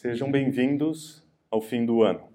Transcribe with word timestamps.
Sejam 0.00 0.30
bem-vindos 0.30 1.22
ao 1.50 1.60
fim 1.60 1.84
do 1.84 2.02
ano. 2.02 2.26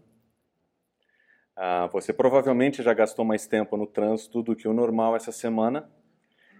Ah, 1.56 1.88
você 1.92 2.14
provavelmente 2.14 2.84
já 2.84 2.94
gastou 2.94 3.26
mais 3.26 3.48
tempo 3.48 3.76
no 3.76 3.88
trânsito 3.88 4.44
do 4.44 4.56
que 4.56 4.68
o 4.68 4.74
normal 4.74 5.16
essa 5.16 5.32
semana. 5.32 5.90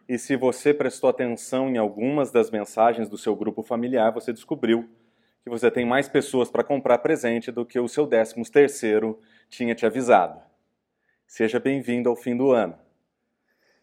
E 0.10 0.18
se 0.18 0.36
você 0.36 0.74
prestou 0.74 1.08
atenção 1.08 1.70
em 1.70 1.78
algumas 1.78 2.32
das 2.32 2.50
mensagens 2.50 3.08
do 3.08 3.20
seu 3.20 3.36
grupo 3.36 3.62
familiar, 3.62 4.12
você 4.12 4.34
descobriu 4.34 4.90
que 5.44 5.50
você 5.52 5.70
tem 5.70 5.86
mais 5.86 6.10
pessoas 6.10 6.50
para 6.50 6.64
comprar 6.64 6.98
presente 6.98 7.52
do 7.52 7.64
que 7.64 7.80
o 7.80 7.88
seu 7.88 8.08
décimo 8.08 8.44
terceiro 8.44 9.22
tinha 9.48 9.76
te 9.76 9.86
avisado. 9.86 10.42
Seja 11.28 11.60
bem-vindo 11.60 12.10
ao 12.10 12.16
fim 12.16 12.36
do 12.36 12.50
ano. 12.52 12.80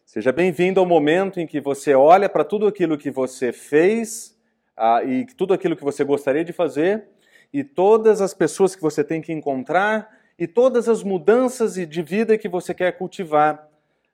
Seja 0.03 0.33
bem-vindo 0.33 0.81
ao 0.81 0.85
momento 0.85 1.39
em 1.39 1.47
que 1.47 1.61
você 1.61 1.95
olha 1.95 2.27
para 2.27 2.43
tudo 2.43 2.67
aquilo 2.67 2.97
que 2.97 3.09
você 3.09 3.53
fez 3.53 4.32
ah, 4.77 5.03
e 5.03 5.25
tudo 5.25 5.53
aquilo 5.53 5.75
que 5.75 5.83
você 5.83 6.03
gostaria 6.03 6.43
de 6.43 6.53
fazer 6.53 7.07
e 7.51 7.63
todas 7.63 8.21
as 8.21 8.33
pessoas 8.33 8.75
que 8.75 8.81
você 8.81 9.03
tem 9.03 9.21
que 9.21 9.31
encontrar 9.31 10.09
e 10.37 10.47
todas 10.47 10.89
as 10.89 11.03
mudanças 11.03 11.75
de 11.75 12.01
vida 12.01 12.37
que 12.37 12.49
você 12.49 12.73
quer 12.73 12.97
cultivar 12.97 13.69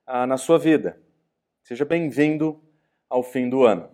ah, 0.06 0.28
na 0.28 0.38
sua 0.38 0.60
vida. 0.60 0.98
Seja 1.64 1.86
bem-vindo 1.86 2.62
ao 3.10 3.24
fim 3.24 3.50
do 3.50 3.64
ano. 3.64 3.90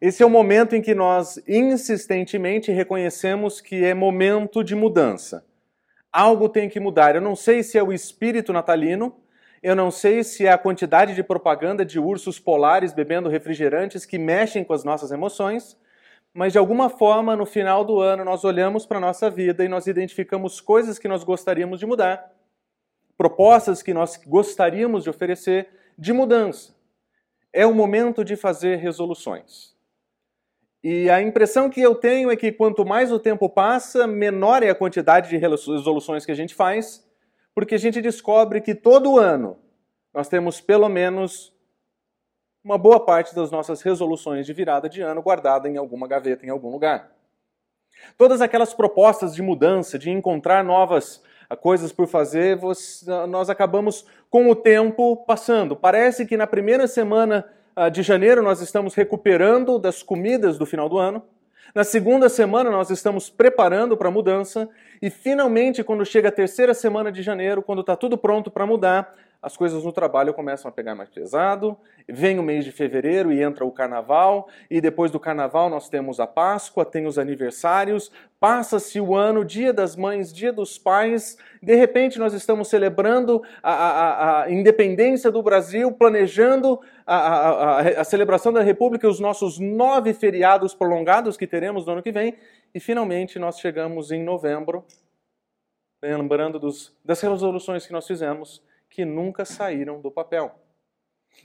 Esse 0.00 0.22
é 0.22 0.26
o 0.26 0.30
momento 0.30 0.74
em 0.74 0.82
que 0.82 0.94
nós 0.94 1.42
insistentemente 1.46 2.72
reconhecemos 2.72 3.60
que 3.60 3.84
é 3.84 3.94
momento 3.94 4.62
de 4.62 4.74
mudança. 4.74 5.46
Algo 6.12 6.48
tem 6.48 6.68
que 6.68 6.80
mudar. 6.80 7.14
Eu 7.14 7.20
não 7.20 7.34
sei 7.34 7.62
se 7.62 7.78
é 7.78 7.82
o 7.82 7.92
espírito 7.92 8.52
natalino, 8.52 9.16
eu 9.62 9.74
não 9.74 9.90
sei 9.90 10.22
se 10.22 10.46
é 10.46 10.52
a 10.52 10.58
quantidade 10.58 11.14
de 11.14 11.22
propaganda 11.22 11.86
de 11.86 11.98
ursos 11.98 12.38
polares 12.38 12.92
bebendo 12.92 13.30
refrigerantes 13.30 14.04
que 14.04 14.18
mexem 14.18 14.62
com 14.62 14.74
as 14.74 14.84
nossas 14.84 15.10
emoções, 15.10 15.74
mas 16.34 16.52
de 16.52 16.58
alguma 16.58 16.90
forma, 16.90 17.36
no 17.36 17.46
final 17.46 17.84
do 17.84 18.00
ano, 18.00 18.24
nós 18.24 18.42
olhamos 18.42 18.84
para 18.84 18.98
a 18.98 19.00
nossa 19.00 19.30
vida 19.30 19.64
e 19.64 19.68
nós 19.68 19.86
identificamos 19.86 20.60
coisas 20.60 20.98
que 20.98 21.06
nós 21.06 21.22
gostaríamos 21.22 21.78
de 21.78 21.86
mudar, 21.86 22.28
propostas 23.16 23.80
que 23.82 23.94
nós 23.94 24.20
gostaríamos 24.26 25.04
de 25.04 25.10
oferecer 25.10 25.68
de 25.96 26.12
mudança. 26.12 26.74
É 27.52 27.64
o 27.64 27.72
momento 27.72 28.24
de 28.24 28.34
fazer 28.34 28.76
resoluções. 28.76 29.76
E 30.82 31.08
a 31.08 31.22
impressão 31.22 31.70
que 31.70 31.80
eu 31.80 31.94
tenho 31.94 32.32
é 32.32 32.36
que 32.36 32.50
quanto 32.50 32.84
mais 32.84 33.12
o 33.12 33.20
tempo 33.20 33.48
passa, 33.48 34.04
menor 34.04 34.64
é 34.64 34.70
a 34.70 34.74
quantidade 34.74 35.30
de 35.30 35.36
resoluções 35.36 36.26
que 36.26 36.32
a 36.32 36.34
gente 36.36 36.52
faz, 36.52 37.08
porque 37.54 37.76
a 37.76 37.78
gente 37.78 38.02
descobre 38.02 38.60
que 38.60 38.74
todo 38.74 39.20
ano 39.20 39.56
nós 40.12 40.28
temos 40.28 40.60
pelo 40.60 40.88
menos 40.88 41.53
uma 42.64 42.78
boa 42.78 42.98
parte 42.98 43.34
das 43.34 43.50
nossas 43.50 43.82
resoluções 43.82 44.46
de 44.46 44.52
virada 44.54 44.88
de 44.88 45.02
ano 45.02 45.20
guardada 45.20 45.68
em 45.68 45.76
alguma 45.76 46.08
gaveta, 46.08 46.46
em 46.46 46.48
algum 46.48 46.70
lugar. 46.70 47.10
Todas 48.16 48.40
aquelas 48.40 48.72
propostas 48.72 49.34
de 49.34 49.42
mudança, 49.42 49.98
de 49.98 50.10
encontrar 50.10 50.64
novas 50.64 51.22
ah, 51.48 51.54
coisas 51.54 51.92
por 51.92 52.06
fazer, 52.06 52.58
nós 53.28 53.50
acabamos 53.50 54.06
com 54.30 54.50
o 54.50 54.56
tempo 54.56 55.16
passando. 55.26 55.76
Parece 55.76 56.24
que 56.24 56.38
na 56.38 56.46
primeira 56.46 56.88
semana 56.88 57.44
ah, 57.76 57.90
de 57.90 58.02
janeiro 58.02 58.42
nós 58.42 58.62
estamos 58.62 58.94
recuperando 58.94 59.78
das 59.78 60.02
comidas 60.02 60.56
do 60.56 60.64
final 60.64 60.88
do 60.88 60.96
ano. 60.96 61.22
Na 61.74 61.84
segunda 61.84 62.28
semana 62.30 62.70
nós 62.70 62.88
estamos 62.88 63.28
preparando 63.28 63.96
para 63.96 64.08
a 64.08 64.12
mudança 64.12 64.70
e 65.02 65.10
finalmente 65.10 65.84
quando 65.84 66.04
chega 66.04 66.28
a 66.28 66.32
terceira 66.32 66.72
semana 66.72 67.12
de 67.12 67.20
janeiro, 67.20 67.62
quando 67.62 67.80
está 67.80 67.94
tudo 67.94 68.16
pronto 68.16 68.50
para 68.50 68.64
mudar, 68.64 69.14
as 69.44 69.58
coisas 69.58 69.84
no 69.84 69.92
trabalho 69.92 70.32
começam 70.32 70.70
a 70.70 70.72
pegar 70.72 70.94
mais 70.94 71.10
pesado, 71.10 71.76
vem 72.08 72.38
o 72.38 72.42
mês 72.42 72.64
de 72.64 72.72
fevereiro 72.72 73.30
e 73.30 73.42
entra 73.42 73.62
o 73.62 73.70
carnaval, 73.70 74.48
e 74.70 74.80
depois 74.80 75.10
do 75.10 75.20
carnaval 75.20 75.68
nós 75.68 75.86
temos 75.86 76.18
a 76.18 76.26
Páscoa, 76.26 76.82
tem 76.82 77.06
os 77.06 77.18
aniversários, 77.18 78.10
passa-se 78.40 78.98
o 78.98 79.14
ano, 79.14 79.44
dia 79.44 79.70
das 79.70 79.96
mães, 79.96 80.32
dia 80.32 80.50
dos 80.50 80.78
pais, 80.78 81.36
de 81.62 81.74
repente 81.74 82.18
nós 82.18 82.32
estamos 82.32 82.68
celebrando 82.68 83.42
a, 83.62 83.72
a, 83.72 84.42
a 84.44 84.50
independência 84.50 85.30
do 85.30 85.42
Brasil, 85.42 85.92
planejando 85.92 86.80
a, 87.06 87.80
a 87.80 88.04
celebração 88.04 88.50
da 88.50 88.62
República, 88.62 89.06
os 89.06 89.20
nossos 89.20 89.58
nove 89.58 90.14
feriados 90.14 90.74
prolongados 90.74 91.36
que 91.36 91.46
teremos 91.46 91.84
no 91.84 91.92
ano 91.92 92.02
que 92.02 92.12
vem, 92.12 92.34
e 92.74 92.80
finalmente 92.80 93.38
nós 93.38 93.60
chegamos 93.60 94.10
em 94.10 94.24
novembro, 94.24 94.86
lembrando 96.02 96.58
dos, 96.58 96.96
das 97.04 97.20
resoluções 97.20 97.86
que 97.86 97.92
nós 97.92 98.06
fizemos 98.06 98.62
que 98.94 99.04
nunca 99.04 99.44
saíram 99.44 100.00
do 100.00 100.08
papel. 100.08 100.54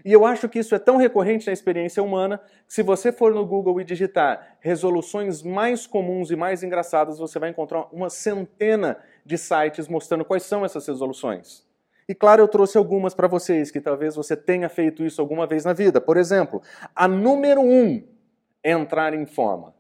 E 0.05 0.13
eu 0.13 0.23
acho 0.23 0.47
que 0.47 0.59
isso 0.59 0.75
é 0.75 0.79
tão 0.79 0.97
recorrente 0.97 1.47
na 1.47 1.51
experiência 1.51 2.01
humana 2.03 2.37
que 2.67 2.71
se 2.71 2.83
você 2.83 3.11
for 3.11 3.33
no 3.33 3.43
Google 3.43 3.81
e 3.81 3.83
digitar 3.83 4.57
resoluções 4.59 5.41
mais 5.41 5.87
comuns 5.87 6.29
e 6.29 6.35
mais 6.35 6.61
engraçadas, 6.61 7.17
você 7.17 7.39
vai 7.39 7.49
encontrar 7.49 7.87
uma 7.91 8.07
centena 8.07 8.99
de 9.25 9.35
sites 9.35 9.87
mostrando 9.87 10.23
quais 10.23 10.43
são 10.43 10.63
essas 10.63 10.85
resoluções. 10.85 11.67
E 12.07 12.13
claro, 12.13 12.43
eu 12.43 12.47
trouxe 12.47 12.77
algumas 12.77 13.15
para 13.15 13.27
vocês 13.27 13.71
que 13.71 13.81
talvez 13.81 14.15
você 14.15 14.37
tenha 14.37 14.69
feito 14.69 15.03
isso 15.03 15.19
alguma 15.19 15.47
vez 15.47 15.65
na 15.65 15.73
vida. 15.73 15.99
Por 15.99 16.17
exemplo, 16.17 16.61
a 16.95 17.07
número 17.07 17.61
um 17.61 18.07
é 18.63 18.71
entrar 18.71 19.15
em 19.15 19.25
forma. 19.25 19.73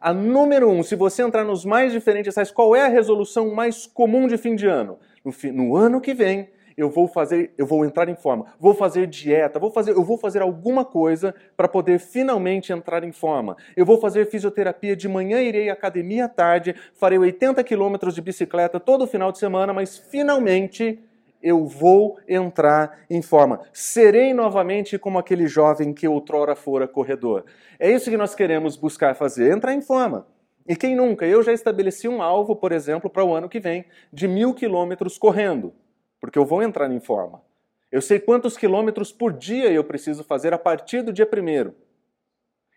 A 0.00 0.14
número 0.14 0.70
um, 0.70 0.84
se 0.84 0.94
você 0.94 1.22
entrar 1.22 1.44
nos 1.44 1.64
mais 1.64 1.92
diferentes 1.92 2.32
sites, 2.32 2.52
qual 2.52 2.76
é 2.76 2.82
a 2.82 2.88
resolução 2.88 3.52
mais 3.52 3.84
comum 3.84 4.28
de 4.28 4.38
fim 4.38 4.54
de 4.54 4.68
ano? 4.68 4.98
No, 5.24 5.52
no 5.52 5.76
ano 5.76 6.00
que 6.00 6.14
vem, 6.14 6.48
eu 6.80 6.88
vou 6.88 7.06
fazer, 7.06 7.52
eu 7.58 7.66
vou 7.66 7.84
entrar 7.84 8.08
em 8.08 8.14
forma, 8.14 8.46
vou 8.58 8.74
fazer 8.74 9.06
dieta, 9.06 9.58
vou 9.58 9.70
fazer, 9.70 9.92
eu 9.92 10.02
vou 10.02 10.16
fazer 10.16 10.40
alguma 10.40 10.82
coisa 10.82 11.34
para 11.54 11.68
poder 11.68 11.98
finalmente 11.98 12.72
entrar 12.72 13.04
em 13.04 13.12
forma. 13.12 13.54
Eu 13.76 13.84
vou 13.84 14.00
fazer 14.00 14.24
fisioterapia 14.26 14.96
de 14.96 15.06
manhã, 15.06 15.42
irei 15.42 15.68
à 15.68 15.74
academia 15.74 16.24
à 16.24 16.28
tarde, 16.28 16.74
farei 16.94 17.18
80 17.18 17.62
quilômetros 17.64 18.14
de 18.14 18.22
bicicleta 18.22 18.80
todo 18.80 19.06
final 19.06 19.30
de 19.30 19.38
semana, 19.38 19.74
mas 19.74 19.98
finalmente 19.98 20.98
eu 21.42 21.66
vou 21.66 22.18
entrar 22.26 23.00
em 23.10 23.20
forma. 23.20 23.60
Serei 23.74 24.32
novamente 24.32 24.98
como 24.98 25.18
aquele 25.18 25.46
jovem 25.46 25.92
que 25.92 26.08
outrora 26.08 26.56
fora 26.56 26.88
corredor. 26.88 27.44
É 27.78 27.90
isso 27.90 28.10
que 28.10 28.16
nós 28.16 28.34
queremos 28.34 28.74
buscar 28.74 29.14
fazer, 29.14 29.52
entrar 29.52 29.74
em 29.74 29.82
forma. 29.82 30.26
E 30.66 30.74
quem 30.74 30.96
nunca? 30.96 31.26
Eu 31.26 31.42
já 31.42 31.52
estabeleci 31.52 32.08
um 32.08 32.22
alvo, 32.22 32.56
por 32.56 32.72
exemplo, 32.72 33.10
para 33.10 33.24
o 33.24 33.34
ano 33.34 33.50
que 33.50 33.60
vem, 33.60 33.84
de 34.10 34.26
mil 34.26 34.54
quilômetros 34.54 35.18
correndo 35.18 35.74
porque 36.20 36.38
eu 36.38 36.44
vou 36.44 36.62
entrar 36.62 36.90
em 36.90 37.00
forma. 37.00 37.42
Eu 37.90 38.00
sei 38.00 38.20
quantos 38.20 38.56
quilômetros 38.56 39.10
por 39.10 39.32
dia 39.32 39.72
eu 39.72 39.82
preciso 39.82 40.22
fazer 40.22 40.52
a 40.52 40.58
partir 40.58 41.02
do 41.02 41.12
dia 41.12 41.26
primeiro. 41.26 41.74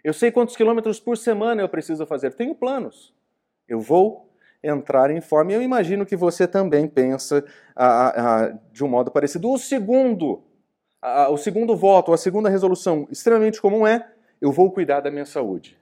Eu 0.03 0.13
sei 0.13 0.31
quantos 0.31 0.55
quilômetros 0.55 0.99
por 0.99 1.17
semana 1.17 1.61
eu 1.61 1.69
preciso 1.69 2.05
fazer. 2.05 2.33
Tenho 2.33 2.55
planos. 2.55 3.13
Eu 3.67 3.79
vou 3.79 4.29
entrar 4.63 5.11
em 5.11 5.21
forma. 5.21 5.51
E 5.51 5.55
eu 5.55 5.61
imagino 5.61 6.05
que 6.05 6.15
você 6.15 6.47
também 6.47 6.87
pensa 6.87 7.45
ah, 7.75 8.13
ah, 8.15 8.57
de 8.71 8.83
um 8.83 8.87
modo 8.87 9.11
parecido. 9.11 9.51
O 9.51 9.57
segundo, 9.57 10.43
ah, 11.01 11.29
o 11.29 11.37
segundo 11.37 11.75
voto, 11.75 12.11
a 12.11 12.17
segunda 12.17 12.49
resolução 12.49 13.07
extremamente 13.11 13.61
comum 13.61 13.85
é: 13.85 14.09
eu 14.41 14.51
vou 14.51 14.71
cuidar 14.71 15.01
da 15.01 15.11
minha 15.11 15.25
saúde. 15.25 15.77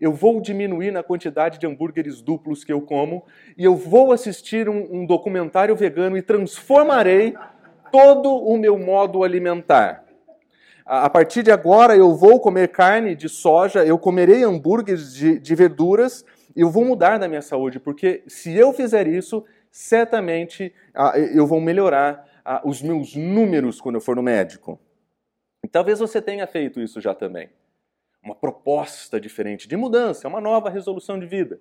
Eu 0.00 0.12
vou 0.12 0.40
diminuir 0.40 0.90
na 0.90 1.02
quantidade 1.02 1.58
de 1.58 1.66
hambúrgueres 1.66 2.20
duplos 2.20 2.64
que 2.64 2.72
eu 2.72 2.80
como 2.80 3.24
e 3.56 3.64
eu 3.64 3.74
vou 3.74 4.12
assistir 4.12 4.68
um, 4.68 5.00
um 5.00 5.06
documentário 5.06 5.74
vegano 5.74 6.16
e 6.16 6.22
transformarei 6.22 7.34
todo 7.90 8.34
o 8.34 8.56
meu 8.56 8.78
modo 8.78 9.24
alimentar. 9.24 10.04
A, 10.84 11.10
partir 11.10 11.42
de 11.42 11.50
agora 11.50 11.96
eu 11.96 12.14
vou 12.14 12.38
comer 12.38 12.68
carne 12.68 13.14
de 13.14 13.28
soja, 13.28 13.84
eu 13.84 13.98
comerei 13.98 14.44
hambúrgueres 14.44 15.14
de, 15.14 15.38
de 15.38 15.54
verduras 15.54 16.24
eu 16.56 16.70
vou 16.70 16.86
mudar 16.86 17.18
da 17.18 17.28
minha 17.28 17.42
saúde, 17.42 17.78
porque 17.78 18.22
se 18.26 18.54
eu 18.54 18.72
fizer 18.72 19.06
isso, 19.06 19.44
certamente 19.70 20.74
ah, 20.94 21.12
eu 21.18 21.46
vou 21.46 21.60
melhorar 21.60 22.26
ah, 22.42 22.62
os 22.64 22.80
meus 22.80 23.14
números 23.14 23.78
quando 23.78 23.96
eu 23.96 24.00
for 24.00 24.16
no 24.16 24.22
médico. 24.22 24.80
Talvez 25.70 25.98
você 25.98 26.22
tenha 26.22 26.46
feito 26.46 26.80
isso 26.80 26.98
já 26.98 27.14
também 27.14 27.50
uma 28.26 28.34
proposta 28.34 29.20
diferente 29.20 29.68
de 29.68 29.76
mudança, 29.76 30.26
uma 30.26 30.40
nova 30.40 30.68
resolução 30.68 31.18
de 31.18 31.26
vida. 31.26 31.60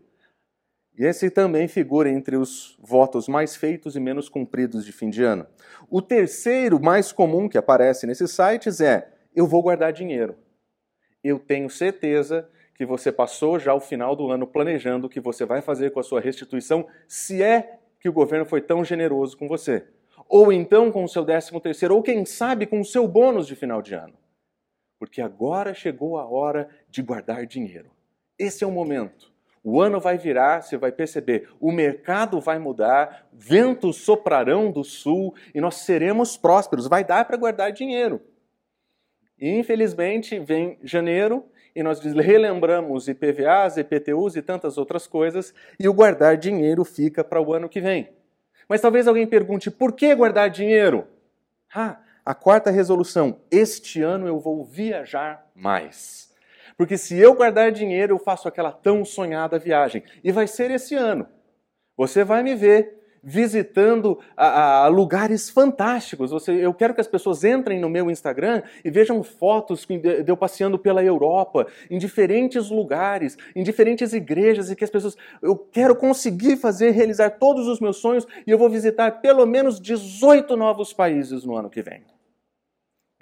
E 0.98 1.06
esse 1.06 1.30
também 1.30 1.68
figura 1.68 2.10
entre 2.10 2.36
os 2.36 2.76
votos 2.82 3.28
mais 3.28 3.56
feitos 3.56 3.96
e 3.96 4.00
menos 4.00 4.28
cumpridos 4.28 4.84
de 4.84 4.92
fim 4.92 5.10
de 5.10 5.24
ano. 5.24 5.46
O 5.90 6.02
terceiro 6.02 6.80
mais 6.82 7.12
comum 7.12 7.48
que 7.48 7.58
aparece 7.58 8.08
nesses 8.08 8.32
sites 8.32 8.82
é: 8.82 9.10
eu 9.36 9.46
vou 9.46 9.62
guardar 9.62 9.94
dinheiro. 9.94 10.36
Eu 11.24 11.38
tenho 11.38 11.70
certeza 11.70 12.50
que 12.74 12.86
você 12.86 13.12
passou 13.12 13.60
já 13.60 13.74
o 13.74 13.80
final 13.80 14.16
do 14.16 14.32
ano 14.32 14.48
planejando 14.48 15.08
o 15.08 15.10
que 15.10 15.20
você 15.20 15.46
vai 15.46 15.62
fazer 15.62 15.92
com 15.92 16.00
a 16.00 16.04
sua 16.04 16.20
restituição, 16.20 16.88
se 17.08 17.44
é 17.44 17.78
que 18.00 18.10
o 18.10 18.14
governo 18.14 18.46
foi 18.46 18.62
tão 18.62 18.84
generoso 18.84 19.38
com 19.38 19.48
você. 19.48 19.86
Ou 20.28 20.52
então 20.52 20.92
com 20.92 21.04
o 21.04 21.10
seu 21.10 21.24
décimo 21.24 21.60
terceiro, 21.60 21.96
ou 21.96 22.02
quem 22.02 22.26
sabe 22.26 22.66
com 22.66 22.80
o 22.80 22.86
seu 22.86 23.08
bônus 23.08 23.48
de 23.48 23.56
final 23.56 23.82
de 23.82 23.94
ano 23.94 24.14
porque 25.06 25.22
agora 25.22 25.72
chegou 25.72 26.18
a 26.18 26.26
hora 26.26 26.68
de 26.90 27.04
guardar 27.04 27.46
dinheiro. 27.46 27.92
Esse 28.40 28.64
é 28.64 28.68
o 28.68 28.72
momento. 28.72 29.32
O 29.64 29.80
ano 29.80 30.00
vai 30.00 30.18
virar, 30.18 30.64
você 30.64 30.78
vai 30.78 30.92
perceber, 30.92 31.48
o 31.60 31.72
mercado 31.72 32.42
vai 32.42 32.58
mudar, 32.58 33.28
ventos 33.32 33.98
soprarão 33.98 34.72
do 34.72 34.84
sul 34.84 35.36
e 35.54 35.62
nós 35.62 35.76
seremos 35.76 36.36
prósperos. 36.36 36.88
Vai 36.88 37.04
dar 37.04 37.24
para 37.26 37.38
guardar 37.38 37.72
dinheiro. 37.72 38.20
E 39.40 39.48
infelizmente 39.50 40.40
vem 40.40 40.80
janeiro 40.84 41.46
e 41.76 41.84
nós 41.84 42.00
relembramos 42.00 43.08
IPVAs, 43.08 43.78
IPTUs 43.78 44.36
e 44.36 44.42
tantas 44.42 44.76
outras 44.76 45.06
coisas, 45.06 45.54
e 45.80 45.88
o 45.88 45.94
guardar 45.94 46.36
dinheiro 46.36 46.84
fica 46.84 47.24
para 47.24 47.40
o 47.40 47.54
ano 47.54 47.70
que 47.70 47.80
vem. 47.80 48.10
Mas 48.68 48.82
talvez 48.82 49.08
alguém 49.08 49.28
pergunte: 49.28 49.70
por 49.70 49.94
que 49.94 50.16
guardar 50.16 50.50
dinheiro? 50.50 51.08
Ah, 51.74 52.00
a 52.26 52.34
quarta 52.34 52.72
resolução: 52.72 53.40
este 53.52 54.02
ano 54.02 54.28
eu 54.28 54.40
vou 54.40 54.66
viajar 54.66 55.48
mais. 55.56 56.34
Porque 56.78 56.98
se 56.98 57.18
eu 57.18 57.36
guardar 57.36 57.72
dinheiro, 57.72 58.16
eu 58.16 58.20
faço 58.20 58.48
aquela 58.48 58.72
tão 58.72 59.06
sonhada 59.06 59.60
viagem. 59.60 60.04
E 60.24 60.32
vai 60.32 60.48
ser 60.48 60.72
esse 60.72 60.96
ano. 60.96 61.28
Você 61.96 62.24
vai 62.24 62.44
me 62.44 62.56
ver 62.56 62.96
visitando 63.24 64.20
a, 64.38 64.84
a 64.84 64.88
lugares 64.88 65.50
fantásticos. 65.50 66.30
Você, 66.30 66.52
eu 66.52 66.74
quero 66.74 66.94
que 66.94 67.02
as 67.02 67.08
pessoas 67.08 67.44
entrem 67.44 67.80
no 67.80 67.90
meu 67.90 68.12
Instagram 68.12 68.62
e 68.84 68.92
vejam 68.92 69.24
fotos 69.24 69.86
de 69.86 70.24
eu 70.28 70.38
passeando 70.38 70.78
pela 70.78 71.04
Europa, 71.04 71.66
em 71.90 71.98
diferentes 71.98 72.70
lugares, 72.70 73.36
em 73.56 73.64
diferentes 73.64 74.14
igrejas, 74.14 74.70
e 74.70 74.76
que 74.76 74.84
as 74.84 74.92
pessoas. 74.92 75.18
Eu 75.42 75.58
quero 75.58 75.96
conseguir 75.96 76.58
fazer, 76.58 76.92
realizar 76.92 77.32
todos 77.32 77.68
os 77.68 77.80
meus 77.80 77.98
sonhos 77.98 78.28
e 78.46 78.52
eu 78.52 78.58
vou 78.58 78.70
visitar 78.70 79.10
pelo 79.22 79.46
menos 79.46 79.80
18 79.80 80.56
novos 80.56 80.94
países 80.94 81.44
no 81.44 81.56
ano 81.56 81.70
que 81.70 81.82
vem. 81.82 82.15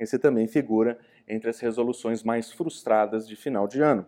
Esse 0.03 0.19
também 0.19 0.47
figura 0.47 0.99
entre 1.27 1.49
as 1.49 1.59
resoluções 1.59 2.21
mais 2.21 2.51
frustradas 2.51 3.27
de 3.27 3.35
final 3.35 3.67
de 3.67 3.81
ano. 3.81 4.05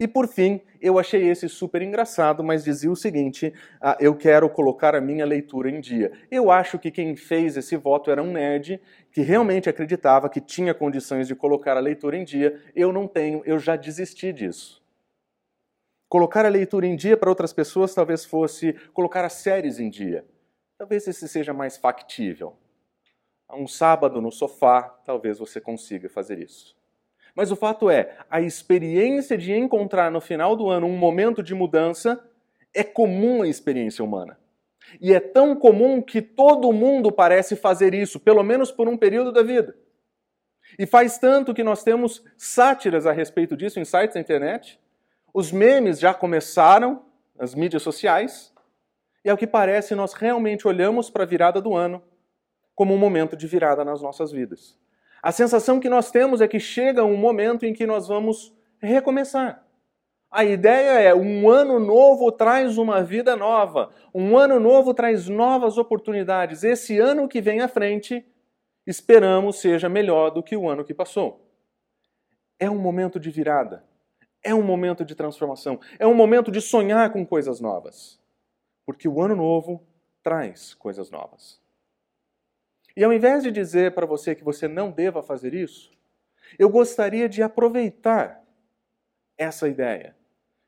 E 0.00 0.08
por 0.08 0.26
fim, 0.26 0.62
eu 0.80 0.98
achei 0.98 1.28
esse 1.28 1.46
super 1.46 1.82
engraçado, 1.82 2.42
mas 2.42 2.64
dizia 2.64 2.90
o 2.90 2.96
seguinte: 2.96 3.52
ah, 3.78 3.98
eu 4.00 4.16
quero 4.16 4.48
colocar 4.48 4.94
a 4.94 5.00
minha 5.00 5.26
leitura 5.26 5.70
em 5.70 5.78
dia. 5.78 6.10
Eu 6.30 6.50
acho 6.50 6.78
que 6.78 6.90
quem 6.90 7.14
fez 7.14 7.54
esse 7.54 7.76
voto 7.76 8.10
era 8.10 8.22
um 8.22 8.32
nerd 8.32 8.80
que 9.12 9.20
realmente 9.20 9.68
acreditava 9.68 10.30
que 10.30 10.40
tinha 10.40 10.72
condições 10.72 11.28
de 11.28 11.34
colocar 11.34 11.76
a 11.76 11.80
leitura 11.80 12.16
em 12.16 12.24
dia. 12.24 12.58
Eu 12.74 12.92
não 12.92 13.06
tenho, 13.06 13.42
eu 13.44 13.58
já 13.58 13.76
desisti 13.76 14.32
disso. 14.32 14.82
Colocar 16.08 16.46
a 16.46 16.48
leitura 16.48 16.86
em 16.86 16.96
dia 16.96 17.16
para 17.16 17.28
outras 17.28 17.52
pessoas 17.52 17.94
talvez 17.94 18.24
fosse 18.24 18.72
colocar 18.94 19.24
as 19.24 19.34
séries 19.34 19.78
em 19.78 19.90
dia. 19.90 20.24
Talvez 20.78 21.06
esse 21.06 21.28
seja 21.28 21.52
mais 21.52 21.76
factível. 21.76 22.56
Um 23.54 23.66
sábado 23.66 24.20
no 24.20 24.30
sofá, 24.30 24.82
talvez 25.04 25.38
você 25.38 25.60
consiga 25.60 26.08
fazer 26.08 26.38
isso. 26.38 26.76
Mas 27.34 27.50
o 27.50 27.56
fato 27.56 27.88
é, 27.88 28.16
a 28.28 28.40
experiência 28.40 29.36
de 29.38 29.52
encontrar 29.52 30.10
no 30.10 30.20
final 30.20 30.56
do 30.56 30.68
ano 30.68 30.86
um 30.86 30.96
momento 30.96 31.42
de 31.42 31.54
mudança 31.54 32.22
é 32.74 32.82
comum 32.82 33.42
à 33.42 33.48
experiência 33.48 34.04
humana. 34.04 34.38
E 35.00 35.12
é 35.12 35.20
tão 35.20 35.54
comum 35.54 36.02
que 36.02 36.20
todo 36.20 36.72
mundo 36.72 37.12
parece 37.12 37.54
fazer 37.54 37.94
isso, 37.94 38.18
pelo 38.18 38.42
menos 38.42 38.72
por 38.72 38.88
um 38.88 38.96
período 38.96 39.30
da 39.32 39.42
vida. 39.42 39.76
E 40.78 40.86
faz 40.86 41.18
tanto 41.18 41.54
que 41.54 41.62
nós 41.62 41.82
temos 41.82 42.24
sátiras 42.36 43.06
a 43.06 43.12
respeito 43.12 43.56
disso 43.56 43.78
em 43.78 43.84
sites 43.84 44.14
da 44.14 44.20
internet. 44.20 44.80
Os 45.32 45.52
memes 45.52 45.98
já 45.98 46.12
começaram 46.12 47.04
nas 47.36 47.54
mídias 47.54 47.82
sociais. 47.82 48.52
E 49.24 49.30
ao 49.30 49.36
que 49.36 49.46
parece, 49.46 49.94
nós 49.94 50.12
realmente 50.12 50.66
olhamos 50.66 51.10
para 51.10 51.24
a 51.24 51.26
virada 51.26 51.60
do 51.60 51.74
ano 51.74 52.02
como 52.80 52.94
um 52.94 52.96
momento 52.96 53.36
de 53.36 53.46
virada 53.46 53.84
nas 53.84 54.00
nossas 54.00 54.32
vidas. 54.32 54.74
A 55.22 55.30
sensação 55.30 55.78
que 55.78 55.90
nós 55.90 56.10
temos 56.10 56.40
é 56.40 56.48
que 56.48 56.58
chega 56.58 57.04
um 57.04 57.14
momento 57.14 57.66
em 57.66 57.74
que 57.74 57.86
nós 57.86 58.08
vamos 58.08 58.56
recomeçar. 58.78 59.62
A 60.30 60.46
ideia 60.46 60.98
é: 60.98 61.14
um 61.14 61.50
ano 61.50 61.78
novo 61.78 62.32
traz 62.32 62.78
uma 62.78 63.02
vida 63.02 63.36
nova, 63.36 63.90
um 64.14 64.34
ano 64.34 64.58
novo 64.58 64.94
traz 64.94 65.28
novas 65.28 65.76
oportunidades. 65.76 66.64
Esse 66.64 66.98
ano 66.98 67.28
que 67.28 67.42
vem 67.42 67.60
à 67.60 67.68
frente, 67.68 68.26
esperamos 68.86 69.60
seja 69.60 69.86
melhor 69.86 70.30
do 70.30 70.42
que 70.42 70.56
o 70.56 70.66
ano 70.66 70.82
que 70.82 70.94
passou. 70.94 71.46
É 72.58 72.70
um 72.70 72.78
momento 72.78 73.20
de 73.20 73.30
virada, 73.30 73.84
é 74.42 74.54
um 74.54 74.62
momento 74.62 75.04
de 75.04 75.14
transformação, 75.14 75.78
é 75.98 76.06
um 76.06 76.14
momento 76.14 76.50
de 76.50 76.62
sonhar 76.62 77.12
com 77.12 77.26
coisas 77.26 77.60
novas. 77.60 78.18
Porque 78.86 79.06
o 79.06 79.20
ano 79.20 79.36
novo 79.36 79.86
traz 80.22 80.72
coisas 80.72 81.10
novas. 81.10 81.60
E 83.00 83.04
ao 83.04 83.14
invés 83.14 83.42
de 83.42 83.50
dizer 83.50 83.94
para 83.94 84.04
você 84.04 84.34
que 84.34 84.44
você 84.44 84.68
não 84.68 84.90
deva 84.90 85.22
fazer 85.22 85.54
isso, 85.54 85.90
eu 86.58 86.68
gostaria 86.68 87.30
de 87.30 87.42
aproveitar 87.42 88.44
essa 89.38 89.66
ideia 89.66 90.14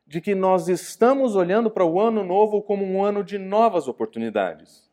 de 0.07 0.19
que 0.19 0.35
nós 0.35 0.67
estamos 0.67 1.37
olhando 1.37 1.71
para 1.71 1.85
o 1.85 2.01
ano 2.01 2.25
novo 2.25 2.63
como 2.63 2.87
um 2.87 3.05
ano 3.05 3.23
de 3.23 3.37
novas 3.37 3.87
oportunidades. 3.87 4.91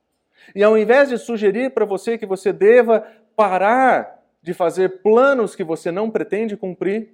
E 0.53 0.61
ao 0.61 0.77
invés 0.77 1.07
de 1.07 1.17
sugerir 1.17 1.71
para 1.71 1.85
você 1.85 2.17
que 2.17 2.25
você 2.25 2.51
deva 2.51 3.07
parar 3.37 4.21
de 4.41 4.53
fazer 4.53 5.01
planos 5.01 5.55
que 5.55 5.63
você 5.63 5.91
não 5.91 6.11
pretende 6.11 6.57
cumprir, 6.57 7.13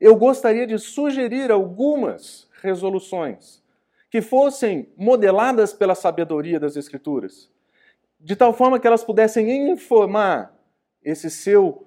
eu 0.00 0.16
gostaria 0.16 0.66
de 0.66 0.80
sugerir 0.80 1.52
algumas 1.52 2.50
resoluções 2.60 3.62
que 4.10 4.20
fossem 4.20 4.88
modeladas 4.96 5.72
pela 5.72 5.94
sabedoria 5.94 6.58
das 6.58 6.74
Escrituras 6.74 7.53
de 8.24 8.34
tal 8.34 8.54
forma 8.54 8.80
que 8.80 8.86
elas 8.86 9.04
pudessem 9.04 9.70
informar 9.70 10.58
esse 11.02 11.30
seu 11.30 11.86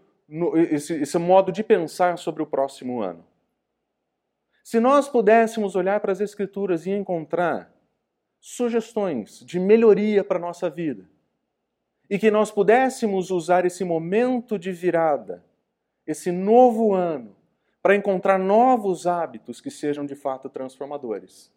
esse, 0.70 0.94
esse 0.94 1.18
modo 1.18 1.52
de 1.52 1.64
pensar 1.64 2.18
sobre 2.18 2.44
o 2.44 2.46
próximo 2.46 3.02
ano. 3.02 3.26
Se 4.64 4.80
nós 4.80 5.08
pudéssemos 5.08 5.76
olhar 5.76 6.00
para 6.00 6.12
as 6.12 6.20
Escrituras 6.20 6.86
e 6.86 6.92
encontrar 6.92 7.74
sugestões 8.40 9.40
de 9.40 9.60
melhoria 9.60 10.24
para 10.24 10.38
a 10.38 10.42
nossa 10.42 10.70
vida, 10.70 11.10
e 12.10 12.20
que 12.20 12.30
nós 12.30 12.52
pudéssemos 12.52 13.32
usar 13.32 13.66
esse 13.66 13.84
momento 13.84 14.60
de 14.60 14.72
virada, 14.72 15.44
esse 16.06 16.32
novo 16.32 16.94
ano, 16.94 17.36
para 17.82 17.96
encontrar 17.96 18.38
novos 18.38 19.08
hábitos 19.08 19.60
que 19.60 19.72
sejam 19.72 20.06
de 20.06 20.16
fato 20.16 20.50
transformadores. 20.50 21.52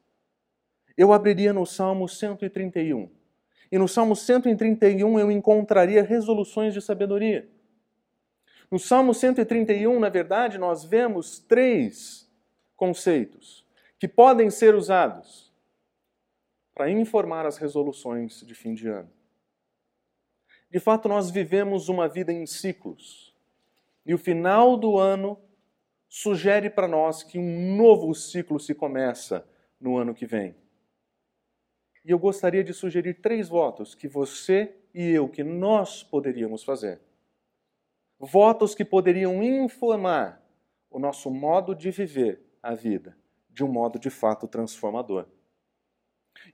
Eu 0.96 1.12
abriria 1.12 1.52
no 1.52 1.66
Salmo 1.66 2.08
131 2.08 3.19
e 3.70 3.78
no 3.78 3.86
Salmo 3.86 4.16
131 4.16 5.18
eu 5.18 5.30
encontraria 5.30 6.02
resoluções 6.02 6.74
de 6.74 6.80
sabedoria. 6.80 7.48
No 8.70 8.78
Salmo 8.78 9.12
131, 9.14 9.98
na 9.98 10.08
verdade, 10.08 10.58
nós 10.58 10.84
vemos 10.84 11.38
três 11.38 12.30
conceitos 12.76 13.66
que 13.98 14.08
podem 14.08 14.50
ser 14.50 14.74
usados 14.74 15.52
para 16.74 16.90
informar 16.90 17.46
as 17.46 17.58
resoluções 17.58 18.40
de 18.40 18.54
fim 18.54 18.74
de 18.74 18.88
ano. 18.88 19.10
De 20.70 20.78
fato, 20.78 21.08
nós 21.08 21.30
vivemos 21.30 21.88
uma 21.88 22.08
vida 22.08 22.32
em 22.32 22.46
ciclos. 22.46 23.34
E 24.06 24.14
o 24.14 24.18
final 24.18 24.76
do 24.76 24.98
ano 24.98 25.38
sugere 26.08 26.70
para 26.70 26.88
nós 26.88 27.22
que 27.22 27.38
um 27.38 27.76
novo 27.76 28.14
ciclo 28.14 28.58
se 28.58 28.74
começa 28.74 29.46
no 29.80 29.96
ano 29.96 30.14
que 30.14 30.26
vem. 30.26 30.54
E 32.04 32.10
eu 32.10 32.18
gostaria 32.18 32.64
de 32.64 32.72
sugerir 32.72 33.14
três 33.14 33.48
votos 33.48 33.94
que 33.94 34.08
você 34.08 34.74
e 34.94 35.10
eu, 35.10 35.28
que 35.28 35.44
nós 35.44 36.02
poderíamos 36.02 36.64
fazer. 36.64 37.00
Votos 38.18 38.74
que 38.74 38.84
poderiam 38.84 39.42
informar 39.42 40.42
o 40.90 40.98
nosso 40.98 41.30
modo 41.30 41.74
de 41.74 41.90
viver 41.90 42.42
a 42.62 42.74
vida 42.74 43.16
de 43.52 43.64
um 43.64 43.68
modo 43.68 43.98
de 43.98 44.10
fato 44.10 44.46
transformador. 44.46 45.26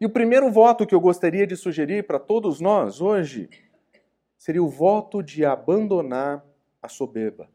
E 0.01 0.07
o 0.07 0.11
primeiro 0.11 0.51
voto 0.51 0.87
que 0.87 0.95
eu 0.95 1.01
gostaria 1.01 1.47
de 1.47 1.57
sugerir 1.57 2.07
para 2.07 2.19
todos 2.19 2.61
nós 2.61 3.01
hoje 3.01 3.49
seria 4.37 4.63
o 4.63 4.69
voto 4.69 5.23
de 5.23 5.45
abandonar 5.45 6.45
a 6.83 6.89
soberba. 6.89 7.49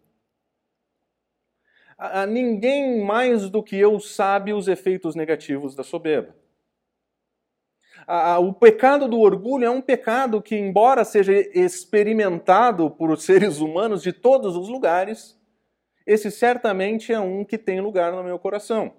A, 1.97 2.25
ninguém 2.25 3.03
mais 3.03 3.49
do 3.49 3.61
que 3.61 3.75
eu 3.75 3.99
sabe 3.99 4.53
os 4.53 4.67
efeitos 4.67 5.15
negativos 5.15 5.75
da 5.75 5.83
soberba 5.83 6.40
o 8.39 8.53
pecado 8.53 9.07
do 9.07 9.19
orgulho 9.19 9.65
é 9.65 9.69
um 9.69 9.81
pecado 9.81 10.41
que, 10.41 10.55
embora 10.55 11.03
seja 11.05 11.33
experimentado 11.33 12.89
por 12.89 13.17
seres 13.17 13.59
humanos 13.59 14.01
de 14.01 14.11
todos 14.11 14.55
os 14.55 14.67
lugares, 14.67 15.39
esse 16.05 16.31
certamente 16.31 17.13
é 17.13 17.19
um 17.19 17.45
que 17.45 17.57
tem 17.57 17.79
lugar 17.79 18.11
no 18.11 18.23
meu 18.23 18.39
coração. 18.39 18.93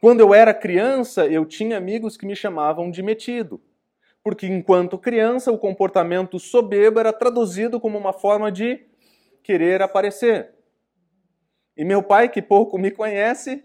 Quando 0.00 0.20
eu 0.20 0.34
era 0.34 0.52
criança, 0.52 1.26
eu 1.26 1.44
tinha 1.46 1.76
amigos 1.76 2.16
que 2.16 2.26
me 2.26 2.36
chamavam 2.36 2.90
de 2.90 3.02
metido, 3.02 3.60
porque 4.22 4.46
enquanto 4.46 4.98
criança 4.98 5.50
o 5.50 5.58
comportamento 5.58 6.38
soberbo 6.38 7.00
era 7.00 7.12
traduzido 7.12 7.80
como 7.80 7.96
uma 7.96 8.12
forma 8.12 8.52
de 8.52 8.86
querer 9.42 9.80
aparecer. 9.80 10.54
E 11.76 11.84
meu 11.84 12.02
pai, 12.02 12.28
que 12.28 12.42
pouco 12.42 12.78
me 12.78 12.90
conhece, 12.90 13.64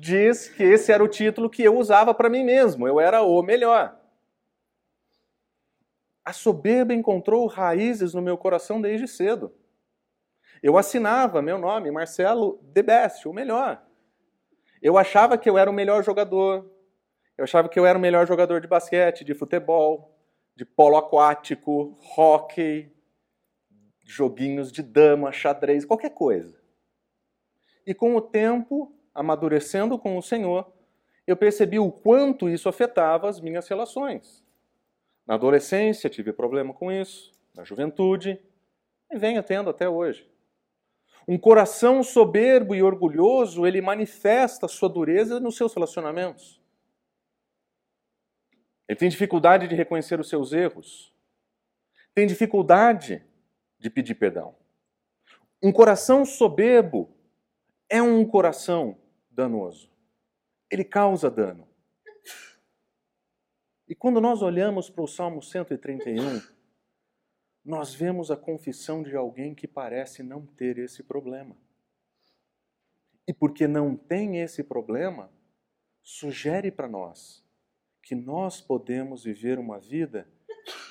diz 0.00 0.48
que 0.48 0.62
esse 0.62 0.92
era 0.92 1.02
o 1.02 1.08
título 1.08 1.50
que 1.50 1.62
eu 1.62 1.76
usava 1.76 2.14
para 2.14 2.30
mim 2.30 2.44
mesmo, 2.44 2.86
eu 2.86 3.00
era 3.00 3.22
o 3.22 3.42
melhor. 3.42 3.98
A 6.24 6.32
soberba 6.32 6.94
encontrou 6.94 7.46
raízes 7.46 8.14
no 8.14 8.22
meu 8.22 8.36
coração 8.36 8.80
desde 8.80 9.08
cedo. 9.08 9.52
Eu 10.62 10.76
assinava 10.76 11.40
meu 11.40 11.58
nome, 11.58 11.90
Marcelo 11.90 12.58
The 12.74 12.82
Best, 12.82 13.28
o 13.28 13.32
melhor. 13.32 13.82
Eu 14.82 14.98
achava 14.98 15.38
que 15.38 15.48
eu 15.48 15.56
era 15.56 15.70
o 15.70 15.72
melhor 15.72 16.04
jogador. 16.04 16.70
Eu 17.36 17.44
achava 17.44 17.68
que 17.68 17.78
eu 17.78 17.86
era 17.86 17.98
o 17.98 18.00
melhor 18.00 18.26
jogador 18.26 18.60
de 18.60 18.66
basquete, 18.66 19.24
de 19.24 19.34
futebol, 19.34 20.14
de 20.54 20.64
polo 20.64 20.96
aquático, 20.96 21.96
hockey, 22.16 22.92
joguinhos 24.04 24.70
de 24.72 24.82
dama, 24.82 25.32
xadrez, 25.32 25.84
qualquer 25.84 26.10
coisa. 26.10 26.60
E 27.86 27.94
com 27.94 28.14
o 28.16 28.20
tempo, 28.20 28.97
amadurecendo 29.18 29.98
com 29.98 30.16
o 30.16 30.22
Senhor, 30.22 30.72
eu 31.26 31.36
percebi 31.36 31.78
o 31.78 31.90
quanto 31.90 32.48
isso 32.48 32.68
afetava 32.68 33.28
as 33.28 33.40
minhas 33.40 33.66
relações. 33.66 34.44
Na 35.26 35.34
adolescência 35.34 36.08
tive 36.08 36.32
problema 36.32 36.72
com 36.72 36.90
isso, 36.90 37.32
na 37.54 37.64
juventude, 37.64 38.40
e 39.10 39.18
venho 39.18 39.42
tendo 39.42 39.68
até 39.68 39.88
hoje. 39.88 40.30
Um 41.26 41.36
coração 41.36 42.02
soberbo 42.02 42.74
e 42.74 42.82
orgulhoso, 42.82 43.66
ele 43.66 43.80
manifesta 43.82 44.68
sua 44.68 44.88
dureza 44.88 45.40
nos 45.40 45.56
seus 45.56 45.74
relacionamentos. 45.74 46.58
Ele 48.88 48.98
tem 48.98 49.08
dificuldade 49.08 49.66
de 49.66 49.74
reconhecer 49.74 50.18
os 50.18 50.28
seus 50.28 50.52
erros. 50.52 51.12
Tem 52.14 52.26
dificuldade 52.26 53.22
de 53.78 53.90
pedir 53.90 54.14
perdão. 54.14 54.54
Um 55.62 55.72
coração 55.72 56.24
soberbo 56.24 57.10
é 57.88 58.00
um 58.00 58.24
coração 58.24 58.96
danoso. 59.38 59.88
Ele 60.68 60.82
causa 60.82 61.30
dano. 61.30 61.68
E 63.88 63.94
quando 63.94 64.20
nós 64.20 64.42
olhamos 64.42 64.90
para 64.90 65.04
o 65.04 65.06
Salmo 65.06 65.40
131, 65.40 66.42
nós 67.64 67.94
vemos 67.94 68.32
a 68.32 68.36
confissão 68.36 69.02
de 69.02 69.14
alguém 69.14 69.54
que 69.54 69.68
parece 69.68 70.24
não 70.24 70.44
ter 70.44 70.76
esse 70.78 71.04
problema. 71.04 71.56
E 73.28 73.32
porque 73.32 73.68
não 73.68 73.96
tem 73.96 74.40
esse 74.40 74.64
problema, 74.64 75.30
sugere 76.02 76.72
para 76.72 76.88
nós 76.88 77.44
que 78.02 78.16
nós 78.16 78.60
podemos 78.60 79.22
viver 79.22 79.58
uma 79.58 79.78
vida 79.78 80.28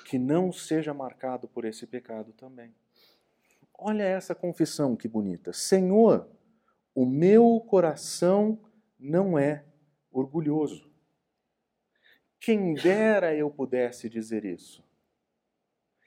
que 0.06 0.18
não 0.18 0.54
seja 0.54 0.94
marcado 0.94 1.48
por 1.50 1.66
esse 1.66 1.86
pecado 1.86 2.32
também. 2.32 2.74
Olha 3.74 4.04
essa 4.04 4.34
confissão 4.34 4.96
que 4.96 5.08
bonita. 5.08 5.52
Senhor, 5.52 6.30
o 6.98 7.06
meu 7.06 7.60
coração 7.60 8.60
não 9.00 9.38
é 9.38 9.64
orgulhoso. 10.12 10.90
Quem 12.40 12.74
dera 12.74 13.36
eu 13.36 13.52
pudesse 13.52 14.10
dizer 14.10 14.44
isso. 14.44 14.84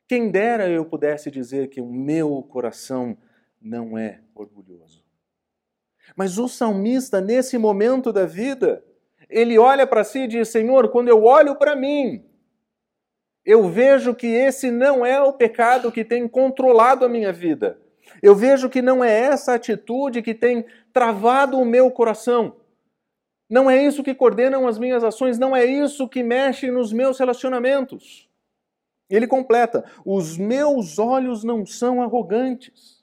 Quem 0.08 0.32
dera 0.32 0.68
eu 0.68 0.84
pudesse 0.84 1.30
dizer 1.30 1.68
que 1.68 1.80
o 1.80 1.86
meu 1.86 2.42
coração 2.42 3.16
não 3.62 3.96
é 3.96 4.20
orgulhoso. 4.34 5.04
Mas 6.16 6.38
o 6.38 6.48
salmista, 6.48 7.20
nesse 7.20 7.56
momento 7.56 8.12
da 8.12 8.26
vida, 8.26 8.84
ele 9.28 9.56
olha 9.56 9.86
para 9.86 10.02
si 10.02 10.22
e 10.22 10.26
diz: 10.26 10.48
Senhor, 10.48 10.88
quando 10.90 11.06
eu 11.06 11.22
olho 11.22 11.54
para 11.54 11.76
mim, 11.76 12.28
eu 13.44 13.68
vejo 13.68 14.12
que 14.12 14.26
esse 14.26 14.72
não 14.72 15.06
é 15.06 15.22
o 15.22 15.32
pecado 15.32 15.92
que 15.92 16.04
tem 16.04 16.26
controlado 16.26 17.04
a 17.04 17.08
minha 17.08 17.32
vida. 17.32 17.80
Eu 18.22 18.34
vejo 18.34 18.68
que 18.68 18.82
não 18.82 19.02
é 19.02 19.12
essa 19.12 19.54
atitude 19.54 20.22
que 20.22 20.34
tem 20.34 20.64
travado 20.92 21.58
o 21.58 21.64
meu 21.64 21.90
coração. 21.90 22.56
Não 23.48 23.68
é 23.68 23.82
isso 23.82 24.04
que 24.04 24.14
coordenam 24.14 24.68
as 24.68 24.78
minhas 24.78 25.02
ações, 25.02 25.38
não 25.38 25.56
é 25.56 25.64
isso 25.64 26.08
que 26.08 26.22
mexe 26.22 26.70
nos 26.70 26.92
meus 26.92 27.18
relacionamentos. 27.18 28.28
Ele 29.08 29.26
completa: 29.26 29.84
os 30.04 30.38
meus 30.38 30.98
olhos 30.98 31.42
não 31.42 31.66
são 31.66 32.00
arrogantes. 32.00 33.00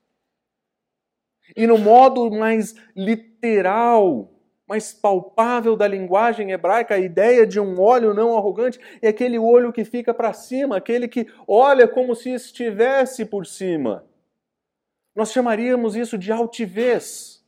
E 1.56 1.68
no 1.68 1.77
modo 1.77 2.32
mais 2.32 2.75
literal, 2.96 4.32
mais 4.68 4.94
palpável 4.94 5.75
da 5.75 5.88
linguagem 5.88 6.51
hebraica, 6.51 6.96
a 6.96 7.00
ideia 7.00 7.46
de 7.48 7.60
um 7.60 7.80
olho 7.80 8.13
não 8.13 8.38
arrogante 8.38 8.80
é 9.01 9.10
aquele 9.10 9.39
olho 9.39 9.72
que 9.72 9.86
fica 9.86 10.13
para 10.13 10.34
cima, 10.34 10.77
aquele 10.77 11.08
que 11.08 11.27
olha 11.48 11.88
como 11.88 12.16
se 12.16 12.32
estivesse 12.32 13.25
por 13.25 13.46
cima. 13.46 14.06
Nós 15.17 15.31
chamaríamos 15.31 15.95
isso 15.95 16.15
de 16.15 16.31
altivez. 16.31 17.43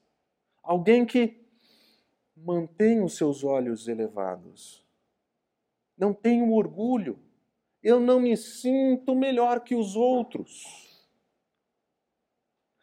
Alguém 0.64 1.06
que 1.06 1.40
mantém 2.36 3.04
os 3.04 3.16
seus 3.16 3.44
olhos 3.44 3.88
elevados. 3.88 4.84
Não 5.96 6.12
tem 6.12 6.42
um 6.42 6.52
orgulho. 6.52 7.20
Eu 7.84 8.00
não 8.00 8.20
me 8.20 8.36
sinto 8.36 9.14
melhor 9.14 9.60
que 9.60 9.76
os 9.76 9.96
outros. 9.96 11.08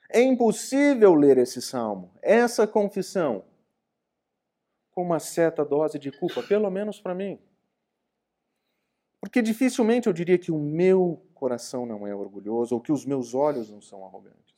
É 0.08 0.22
impossível 0.22 1.14
ler 1.14 1.36
esse 1.36 1.60
salmo, 1.60 2.12
essa 2.22 2.64
confissão, 2.64 3.44
com 4.92 5.02
uma 5.02 5.18
certa 5.18 5.64
dose 5.64 5.98
de 5.98 6.12
culpa, 6.12 6.44
pelo 6.44 6.70
menos 6.70 7.00
para 7.00 7.12
mim. 7.12 7.40
Porque 9.20 9.42
dificilmente 9.42 10.06
eu 10.06 10.12
diria 10.12 10.38
que 10.38 10.52
o 10.52 10.58
meu 10.60 11.26
coração 11.34 11.84
não 11.84 12.06
é 12.06 12.14
orgulhoso 12.14 12.76
ou 12.76 12.80
que 12.80 12.92
os 12.92 13.04
meus 13.04 13.34
olhos 13.34 13.68
não 13.68 13.80
são 13.80 14.04
arrogantes. 14.04 14.55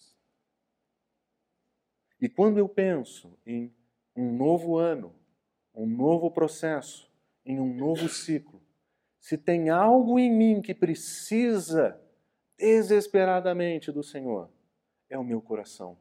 E 2.20 2.28
quando 2.28 2.58
eu 2.58 2.68
penso 2.68 3.38
em 3.46 3.72
um 4.16 4.32
novo 4.32 4.76
ano, 4.76 5.14
um 5.74 5.86
novo 5.86 6.30
processo, 6.30 7.10
em 7.44 7.60
um 7.60 7.72
novo 7.72 8.08
ciclo, 8.08 8.60
se 9.20 9.38
tem 9.38 9.70
algo 9.70 10.18
em 10.18 10.30
mim 10.30 10.60
que 10.60 10.74
precisa 10.74 12.00
desesperadamente 12.56 13.92
do 13.92 14.02
Senhor, 14.02 14.50
é 15.08 15.16
o 15.16 15.24
meu 15.24 15.40
coração, 15.40 15.96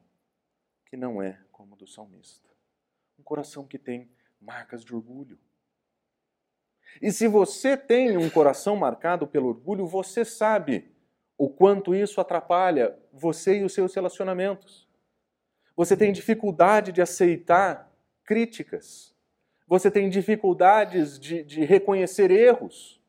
que 0.86 0.96
não 0.96 1.22
é 1.22 1.40
como 1.52 1.74
o 1.74 1.76
do 1.76 1.86
salmista. 1.86 2.48
Um 3.18 3.22
coração 3.22 3.66
que 3.66 3.78
tem 3.78 4.10
marcas 4.40 4.84
de 4.84 4.94
orgulho. 4.94 5.38
E 7.00 7.12
se 7.12 7.28
você 7.28 7.76
tem 7.76 8.16
um 8.16 8.28
coração 8.30 8.74
marcado 8.76 9.26
pelo 9.26 9.48
orgulho, 9.48 9.86
você 9.86 10.24
sabe 10.24 10.90
o 11.36 11.48
quanto 11.48 11.94
isso 11.94 12.20
atrapalha 12.20 12.98
você 13.12 13.58
e 13.58 13.64
os 13.64 13.72
seus 13.72 13.94
relacionamentos. 13.94 14.87
Você 15.78 15.96
tem 15.96 16.12
dificuldade 16.12 16.90
de 16.90 17.00
aceitar 17.00 17.88
críticas. 18.24 19.14
Você 19.64 19.88
tem 19.88 20.10
dificuldades 20.10 21.20
de, 21.20 21.44
de 21.44 21.64
reconhecer 21.64 22.32
erros. 22.32 23.00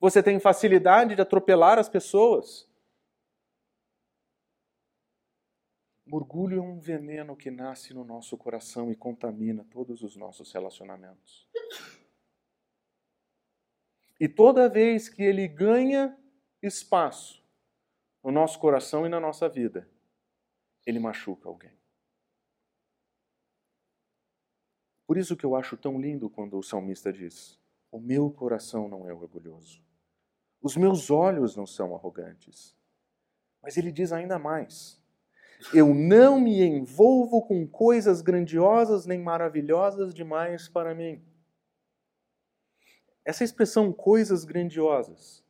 Você 0.00 0.22
tem 0.22 0.40
facilidade 0.40 1.14
de 1.14 1.20
atropelar 1.20 1.78
as 1.78 1.90
pessoas. 1.90 2.66
Orgulho 6.10 6.60
é 6.60 6.62
um 6.62 6.80
veneno 6.80 7.36
que 7.36 7.50
nasce 7.50 7.92
no 7.92 8.04
nosso 8.04 8.38
coração 8.38 8.90
e 8.90 8.96
contamina 8.96 9.62
todos 9.70 10.02
os 10.02 10.16
nossos 10.16 10.50
relacionamentos. 10.50 11.46
E 14.18 14.26
toda 14.26 14.66
vez 14.66 15.10
que 15.10 15.22
ele 15.22 15.46
ganha 15.46 16.18
espaço 16.62 17.44
no 18.24 18.32
nosso 18.32 18.58
coração 18.58 19.04
e 19.04 19.10
na 19.10 19.20
nossa 19.20 19.46
vida, 19.46 19.86
ele 20.86 20.98
machuca 20.98 21.50
alguém. 21.50 21.81
Por 25.12 25.18
isso 25.18 25.36
que 25.36 25.44
eu 25.44 25.54
acho 25.54 25.76
tão 25.76 26.00
lindo 26.00 26.30
quando 26.30 26.56
o 26.56 26.62
salmista 26.62 27.12
diz: 27.12 27.60
O 27.90 28.00
meu 28.00 28.30
coração 28.30 28.88
não 28.88 29.06
é 29.06 29.12
orgulhoso, 29.12 29.84
os 30.62 30.74
meus 30.74 31.10
olhos 31.10 31.54
não 31.54 31.66
são 31.66 31.94
arrogantes. 31.94 32.74
Mas 33.62 33.76
ele 33.76 33.92
diz 33.92 34.10
ainda 34.10 34.38
mais: 34.38 34.98
eu 35.74 35.94
não 35.94 36.40
me 36.40 36.62
envolvo 36.62 37.42
com 37.42 37.68
coisas 37.68 38.22
grandiosas 38.22 39.04
nem 39.04 39.18
maravilhosas 39.18 40.14
demais 40.14 40.66
para 40.66 40.94
mim. 40.94 41.22
Essa 43.22 43.44
expressão 43.44 43.92
coisas 43.92 44.46
grandiosas, 44.46 45.44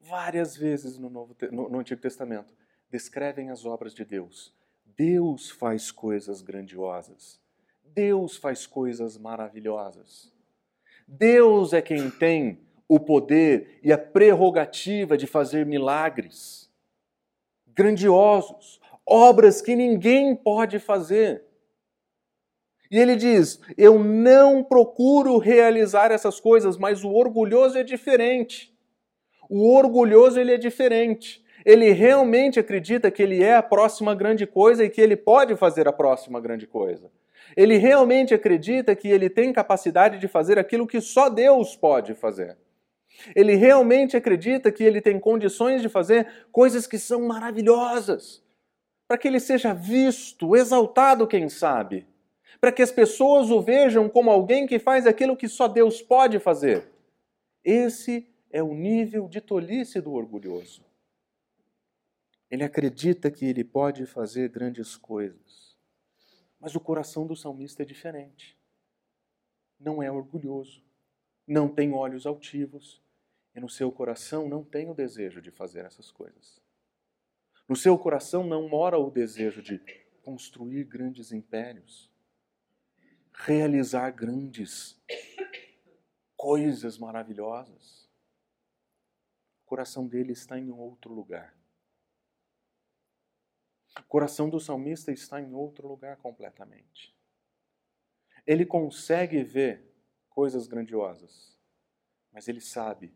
várias 0.00 0.56
vezes 0.56 0.98
no, 0.98 1.08
Novo, 1.08 1.36
no, 1.52 1.68
no 1.68 1.78
Antigo 1.78 2.00
Testamento, 2.00 2.52
descrevem 2.90 3.50
as 3.50 3.64
obras 3.64 3.94
de 3.94 4.04
Deus. 4.04 4.52
Deus 4.84 5.48
faz 5.48 5.92
coisas 5.92 6.42
grandiosas. 6.42 7.39
Deus 7.94 8.36
faz 8.36 8.66
coisas 8.66 9.18
maravilhosas. 9.18 10.32
Deus 11.06 11.72
é 11.72 11.82
quem 11.82 12.10
tem 12.10 12.60
o 12.88 12.98
poder 12.98 13.80
e 13.82 13.92
a 13.92 13.98
prerrogativa 13.98 15.16
de 15.16 15.26
fazer 15.26 15.64
milagres 15.66 16.70
grandiosos, 17.74 18.80
obras 19.06 19.62
que 19.62 19.74
ninguém 19.74 20.34
pode 20.36 20.78
fazer. 20.78 21.44
E 22.90 22.98
ele 22.98 23.16
diz: 23.16 23.60
Eu 23.76 23.98
não 24.02 24.62
procuro 24.62 25.38
realizar 25.38 26.10
essas 26.10 26.40
coisas, 26.40 26.76
mas 26.76 27.04
o 27.04 27.10
orgulhoso 27.10 27.78
é 27.78 27.82
diferente. 27.82 28.76
O 29.48 29.74
orgulhoso 29.74 30.38
ele 30.38 30.52
é 30.52 30.58
diferente. 30.58 31.44
Ele 31.64 31.90
realmente 31.92 32.58
acredita 32.58 33.10
que 33.10 33.22
ele 33.22 33.42
é 33.42 33.54
a 33.54 33.62
próxima 33.62 34.14
grande 34.14 34.46
coisa 34.46 34.84
e 34.84 34.90
que 34.90 35.00
ele 35.00 35.16
pode 35.16 35.56
fazer 35.56 35.86
a 35.86 35.92
próxima 35.92 36.40
grande 36.40 36.66
coisa. 36.66 37.10
Ele 37.56 37.76
realmente 37.76 38.34
acredita 38.34 38.94
que 38.94 39.08
ele 39.08 39.28
tem 39.28 39.52
capacidade 39.52 40.18
de 40.18 40.28
fazer 40.28 40.58
aquilo 40.58 40.86
que 40.86 41.00
só 41.00 41.28
Deus 41.28 41.76
pode 41.76 42.14
fazer. 42.14 42.56
Ele 43.34 43.54
realmente 43.54 44.16
acredita 44.16 44.70
que 44.70 44.84
ele 44.84 45.00
tem 45.00 45.18
condições 45.18 45.82
de 45.82 45.88
fazer 45.88 46.46
coisas 46.52 46.86
que 46.86 46.98
são 46.98 47.26
maravilhosas 47.26 48.42
para 49.10 49.18
que 49.18 49.26
ele 49.26 49.40
seja 49.40 49.74
visto, 49.74 50.54
exaltado, 50.54 51.26
quem 51.26 51.48
sabe, 51.48 52.06
para 52.60 52.70
que 52.70 52.80
as 52.80 52.92
pessoas 52.92 53.50
o 53.50 53.60
vejam 53.60 54.08
como 54.08 54.30
alguém 54.30 54.68
que 54.68 54.78
faz 54.78 55.04
aquilo 55.04 55.36
que 55.36 55.48
só 55.48 55.66
Deus 55.66 56.00
pode 56.00 56.38
fazer. 56.38 56.88
Esse 57.64 58.28
é 58.52 58.62
o 58.62 58.72
nível 58.72 59.26
de 59.26 59.40
tolice 59.40 60.00
do 60.00 60.12
orgulhoso. 60.12 60.84
Ele 62.48 62.62
acredita 62.62 63.32
que 63.32 63.44
ele 63.44 63.64
pode 63.64 64.06
fazer 64.06 64.48
grandes 64.48 64.96
coisas, 64.96 65.69
Mas 66.60 66.74
o 66.74 66.80
coração 66.80 67.26
do 67.26 67.34
salmista 67.34 67.82
é 67.82 67.86
diferente. 67.86 68.56
Não 69.78 70.02
é 70.02 70.12
orgulhoso, 70.12 70.84
não 71.46 71.68
tem 71.68 71.92
olhos 71.94 72.26
altivos, 72.26 73.02
e 73.54 73.60
no 73.60 73.68
seu 73.68 73.90
coração 73.90 74.48
não 74.48 74.62
tem 74.62 74.90
o 74.90 74.94
desejo 74.94 75.40
de 75.40 75.50
fazer 75.50 75.84
essas 75.84 76.10
coisas. 76.10 76.60
No 77.66 77.74
seu 77.74 77.96
coração 77.98 78.44
não 78.44 78.68
mora 78.68 78.98
o 78.98 79.10
desejo 79.10 79.62
de 79.62 79.78
construir 80.22 80.84
grandes 80.84 81.32
impérios, 81.32 82.10
realizar 83.32 84.10
grandes 84.10 85.00
coisas 86.36 86.98
maravilhosas. 86.98 88.08
O 89.64 89.66
coração 89.66 90.06
dele 90.06 90.32
está 90.32 90.58
em 90.58 90.70
outro 90.70 91.14
lugar. 91.14 91.54
O 93.98 94.02
coração 94.04 94.48
do 94.48 94.60
salmista 94.60 95.10
está 95.10 95.40
em 95.40 95.52
outro 95.52 95.88
lugar 95.88 96.16
completamente. 96.18 97.16
Ele 98.46 98.64
consegue 98.64 99.42
ver 99.42 99.90
coisas 100.28 100.66
grandiosas, 100.66 101.58
mas 102.32 102.48
ele 102.48 102.60
sabe 102.60 103.12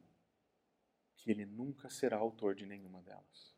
que 1.16 1.31
ele 1.31 1.47
nunca 1.47 1.88
será 1.88 2.19
autor 2.19 2.54
de 2.54 2.66
nenhuma 2.66 3.00
delas. 3.02 3.54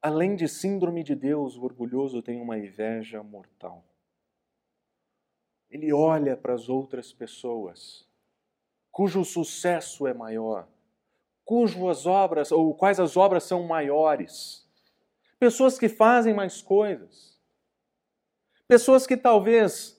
Além 0.00 0.36
de 0.36 0.46
síndrome 0.46 1.02
de 1.02 1.14
Deus, 1.16 1.56
o 1.56 1.64
orgulhoso 1.64 2.22
tem 2.22 2.40
uma 2.40 2.56
inveja 2.56 3.22
mortal. 3.22 3.84
Ele 5.68 5.92
olha 5.92 6.36
para 6.36 6.54
as 6.54 6.68
outras 6.68 7.12
pessoas, 7.12 8.08
cujo 8.92 9.24
sucesso 9.24 10.06
é 10.06 10.14
maior, 10.14 10.68
cujas 11.46 12.06
obras, 12.06 12.50
ou 12.50 12.74
quais 12.74 12.98
as 12.98 13.16
obras 13.16 13.44
são 13.44 13.62
maiores. 13.62 14.68
Pessoas 15.38 15.78
que 15.78 15.88
fazem 15.88 16.34
mais 16.34 16.60
coisas. 16.60 17.40
Pessoas 18.66 19.06
que 19.06 19.16
talvez 19.16 19.96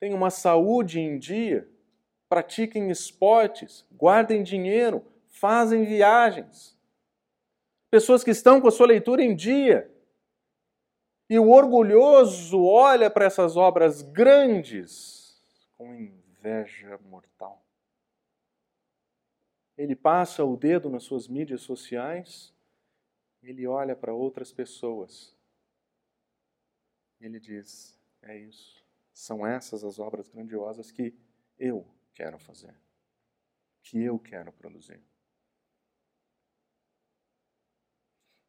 tenham 0.00 0.16
uma 0.16 0.30
saúde 0.30 1.00
em 1.00 1.18
dia, 1.18 1.68
pratiquem 2.30 2.90
esportes, 2.90 3.86
guardem 3.92 4.42
dinheiro, 4.42 5.04
fazem 5.28 5.84
viagens. 5.84 6.74
Pessoas 7.90 8.24
que 8.24 8.30
estão 8.30 8.58
com 8.58 8.68
a 8.68 8.72
sua 8.72 8.86
leitura 8.86 9.22
em 9.22 9.36
dia. 9.36 9.92
E 11.28 11.38
o 11.38 11.50
orgulhoso 11.50 12.64
olha 12.64 13.10
para 13.10 13.26
essas 13.26 13.54
obras 13.54 14.00
grandes 14.00 15.38
com 15.76 15.94
inveja 15.94 16.98
mortal. 17.04 17.67
Ele 19.78 19.94
passa 19.94 20.44
o 20.44 20.56
dedo 20.56 20.90
nas 20.90 21.04
suas 21.04 21.28
mídias 21.28 21.60
sociais, 21.62 22.52
ele 23.40 23.64
olha 23.64 23.94
para 23.94 24.12
outras 24.12 24.52
pessoas. 24.52 25.32
Ele 27.20 27.38
diz: 27.38 27.96
É 28.20 28.36
isso. 28.36 28.84
São 29.14 29.46
essas 29.46 29.84
as 29.84 30.00
obras 30.00 30.28
grandiosas 30.28 30.90
que 30.90 31.14
eu 31.56 31.86
quero 32.12 32.40
fazer, 32.40 32.74
que 33.80 34.02
eu 34.02 34.18
quero 34.18 34.52
produzir. 34.52 35.00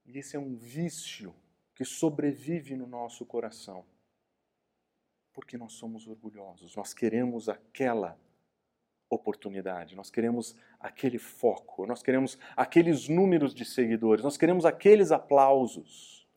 E 0.04 0.18
esse 0.18 0.36
é 0.36 0.40
um 0.40 0.56
vício 0.56 1.36
que 1.76 1.86
sobrevive 1.86 2.76
no 2.76 2.88
nosso 2.88 3.24
coração. 3.24 3.86
Porque 5.32 5.60
nós 5.60 5.74
somos 5.74 6.08
orgulhosos, 6.08 6.76
nós 6.76 6.92
queremos 6.92 7.48
aquela 7.48 8.20
oportunidade, 9.10 9.96
nós 9.96 10.12
queremos 10.12 10.56
aquele 10.80 11.18
foco, 11.18 11.86
nós 11.86 12.04
queremos 12.04 12.38
aqueles 12.56 13.10
números 13.10 13.54
de 13.54 13.66
seguidores, 13.66 14.24
nós 14.24 14.38
queremos 14.38 14.66
aqueles 14.66 15.12
aplausos, 15.12 16.28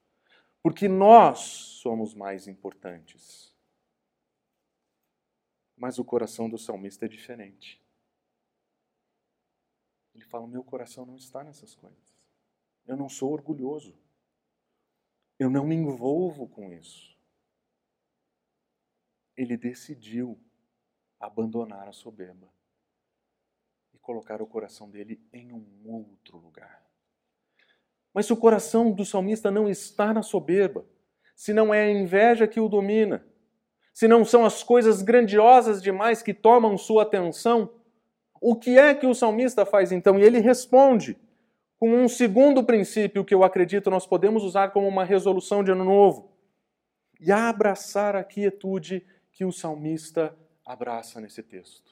porque 0.63 0.89
nós 0.89 1.39
somos 1.39 2.15
mais 2.15 2.49
importantes. 2.49 3.55
Mas 5.77 5.99
o 5.99 6.05
coração 6.05 6.49
do 6.49 6.57
salmista 6.57 7.05
é 7.05 7.09
diferente. 7.09 7.83
Ele 10.15 10.25
fala: 10.25 10.47
Meu 10.47 10.63
coração 10.63 11.05
não 11.05 11.17
está 11.17 11.43
nessas 11.43 11.75
coisas. 11.75 12.17
Eu 12.87 12.97
não 12.97 13.09
sou 13.09 13.33
orgulhoso. 13.33 13.99
Eu 15.39 15.51
não 15.51 15.67
me 15.67 15.75
envolvo 15.75 16.47
com 16.47 16.73
isso. 16.73 17.19
Ele 19.37 19.57
decidiu 19.57 20.39
abandonar 21.19 21.89
a 21.89 21.93
soberba 21.93 22.49
colocar 24.03 24.43
o 24.43 24.47
coração 24.47 24.91
dele 24.91 25.21
em 25.33 25.53
um 25.53 25.65
outro 25.87 26.37
lugar. 26.37 26.83
Mas 28.13 28.27
se 28.27 28.33
o 28.33 28.37
coração 28.37 28.91
do 28.91 29.05
salmista 29.05 29.51
não 29.51 29.69
está 29.69 30.13
na 30.13 30.23
soberba, 30.23 30.85
se 31.35 31.55
não 31.55 31.73
é 31.73 31.85
a 31.85 31.91
inveja 31.91 32.47
que 32.47 32.61
o 32.61 32.69
domina, 32.69 33.25
se 33.95 34.07
não 34.07 34.25
são 34.25 34.45
as 34.45 34.63
coisas 34.63 35.01
grandiosas 35.01 35.81
demais 35.81 36.23
que 36.23 36.35
tomam 36.35 36.77
sua 36.77 37.05
atenção, 37.05 37.71
o 38.41 38.57
que 38.57 38.79
é 38.79 38.95
que 38.95 39.07
o 39.07 39.15
salmista 39.15 39.65
faz 39.65 39.93
então? 39.93 40.19
E 40.19 40.23
ele 40.23 40.41
responde 40.41 41.17
com 41.79 41.91
um 41.91 42.09
segundo 42.09 42.65
princípio 42.65 43.25
que 43.25 43.35
eu 43.35 43.45
acredito 43.45 43.91
nós 43.91 44.07
podemos 44.07 44.45
usar 44.45 44.73
como 44.73 44.87
uma 44.87 45.05
resolução 45.05 45.63
de 45.63 45.71
ano 45.71 45.85
novo. 45.85 46.33
E 47.21 47.31
abraçar 47.31 48.17
a 48.17 48.25
quietude 48.25 49.07
que 49.31 49.45
o 49.45 49.53
salmista 49.53 50.37
abraça 50.67 51.21
nesse 51.21 51.43
texto. 51.43 51.92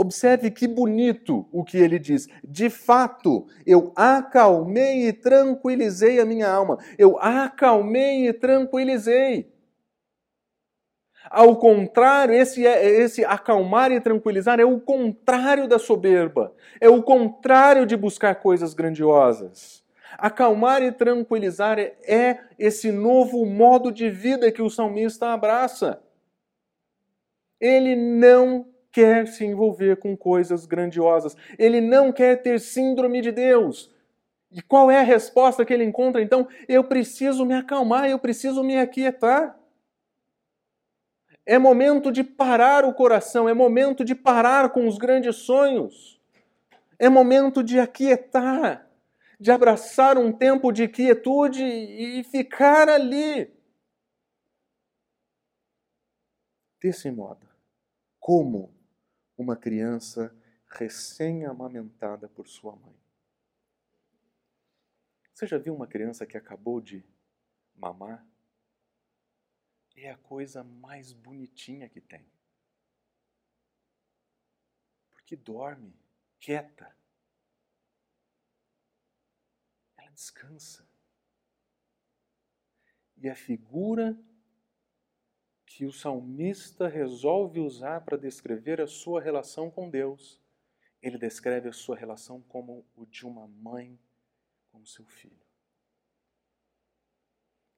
Observe 0.00 0.52
que 0.52 0.68
bonito 0.68 1.44
o 1.50 1.64
que 1.64 1.76
ele 1.76 1.98
diz. 1.98 2.28
De 2.44 2.70
fato, 2.70 3.48
eu 3.66 3.92
acalmei 3.96 5.08
e 5.08 5.12
tranquilizei 5.12 6.20
a 6.20 6.24
minha 6.24 6.48
alma. 6.48 6.78
Eu 6.96 7.18
acalmei 7.18 8.28
e 8.28 8.32
tranquilizei. 8.32 9.52
Ao 11.28 11.56
contrário, 11.56 12.32
esse, 12.32 12.64
é, 12.64 12.86
esse 12.86 13.24
acalmar 13.24 13.90
e 13.90 14.00
tranquilizar 14.00 14.60
é 14.60 14.64
o 14.64 14.78
contrário 14.78 15.66
da 15.66 15.80
soberba. 15.80 16.54
É 16.80 16.88
o 16.88 17.02
contrário 17.02 17.84
de 17.84 17.96
buscar 17.96 18.36
coisas 18.36 18.74
grandiosas. 18.74 19.82
Acalmar 20.16 20.80
e 20.80 20.92
tranquilizar 20.92 21.76
é, 21.76 21.96
é 22.06 22.38
esse 22.56 22.92
novo 22.92 23.44
modo 23.44 23.90
de 23.90 24.08
vida 24.08 24.52
que 24.52 24.62
o 24.62 24.70
salmista 24.70 25.32
abraça. 25.32 26.00
Ele 27.60 27.96
não 27.96 28.77
quer 28.92 29.26
se 29.26 29.44
envolver 29.44 29.96
com 29.96 30.16
coisas 30.16 30.66
grandiosas. 30.66 31.36
Ele 31.58 31.80
não 31.80 32.12
quer 32.12 32.42
ter 32.42 32.60
síndrome 32.60 33.20
de 33.20 33.32
Deus. 33.32 33.94
E 34.50 34.62
qual 34.62 34.90
é 34.90 34.98
a 34.98 35.02
resposta 35.02 35.64
que 35.64 35.72
ele 35.72 35.84
encontra 35.84 36.22
então? 36.22 36.48
Eu 36.66 36.84
preciso 36.84 37.44
me 37.44 37.54
acalmar, 37.54 38.08
eu 38.08 38.18
preciso 38.18 38.62
me 38.64 38.78
aquietar. 38.78 39.58
É 41.44 41.58
momento 41.58 42.10
de 42.10 42.24
parar 42.24 42.84
o 42.84 42.94
coração, 42.94 43.48
é 43.48 43.54
momento 43.54 44.04
de 44.04 44.14
parar 44.14 44.70
com 44.70 44.86
os 44.86 44.98
grandes 44.98 45.36
sonhos. 45.36 46.20
É 46.98 47.08
momento 47.08 47.62
de 47.62 47.78
aquietar, 47.78 48.90
de 49.38 49.50
abraçar 49.50 50.18
um 50.18 50.32
tempo 50.32 50.72
de 50.72 50.88
quietude 50.88 51.64
e 51.64 52.24
ficar 52.24 52.88
ali. 52.88 53.50
Desse 56.80 57.10
modo, 57.10 57.46
como 58.18 58.77
uma 59.38 59.56
criança 59.56 60.36
recém-amamentada 60.66 62.28
por 62.28 62.48
sua 62.48 62.74
mãe. 62.74 63.00
Você 65.32 65.46
já 65.46 65.56
viu 65.56 65.72
uma 65.74 65.86
criança 65.86 66.26
que 66.26 66.36
acabou 66.36 66.80
de 66.80 67.06
mamar? 67.76 68.26
É 69.94 70.10
a 70.10 70.18
coisa 70.18 70.64
mais 70.64 71.12
bonitinha 71.12 71.88
que 71.88 72.00
tem. 72.00 72.28
Porque 75.12 75.36
dorme 75.36 75.96
quieta. 76.40 76.96
Ela 79.96 80.10
descansa. 80.10 80.88
E 83.16 83.28
a 83.28 83.34
figura 83.36 84.18
que 85.68 85.84
o 85.84 85.92
salmista 85.92 86.88
resolve 86.88 87.60
usar 87.60 88.00
para 88.00 88.16
descrever 88.16 88.80
a 88.80 88.86
sua 88.86 89.20
relação 89.20 89.70
com 89.70 89.90
Deus. 89.90 90.40
Ele 91.02 91.18
descreve 91.18 91.68
a 91.68 91.72
sua 91.72 91.94
relação 91.94 92.40
como 92.42 92.86
o 92.96 93.04
de 93.04 93.26
uma 93.26 93.46
mãe 93.46 93.98
com 94.72 94.84
seu 94.84 95.04
filho. 95.04 95.46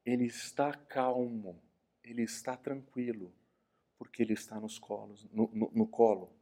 Ele 0.04 0.24
está 0.24 0.72
calmo, 0.72 1.60
ele 2.02 2.22
está 2.22 2.56
tranquilo, 2.56 3.34
porque 3.98 4.22
ele 4.22 4.34
está 4.34 4.58
nos 4.58 4.78
colos, 4.78 5.24
no, 5.32 5.50
no, 5.52 5.70
no 5.72 5.86
colo 5.86 6.32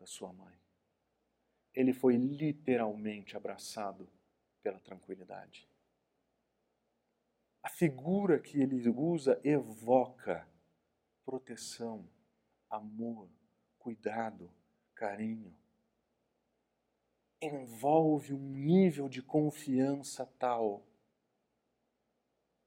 da 0.00 0.06
sua 0.06 0.32
mãe. 0.32 0.58
Ele 1.74 1.92
foi 1.92 2.16
literalmente 2.16 3.36
abraçado 3.36 4.08
pela 4.62 4.80
tranquilidade. 4.80 5.68
A 7.66 7.68
figura 7.68 8.38
que 8.38 8.62
ele 8.62 8.88
usa 8.88 9.40
evoca 9.42 10.48
proteção, 11.24 12.08
amor, 12.70 13.28
cuidado, 13.76 14.48
carinho. 14.94 15.52
Envolve 17.42 18.32
um 18.32 18.52
nível 18.52 19.08
de 19.08 19.20
confiança 19.20 20.24
tal 20.38 20.86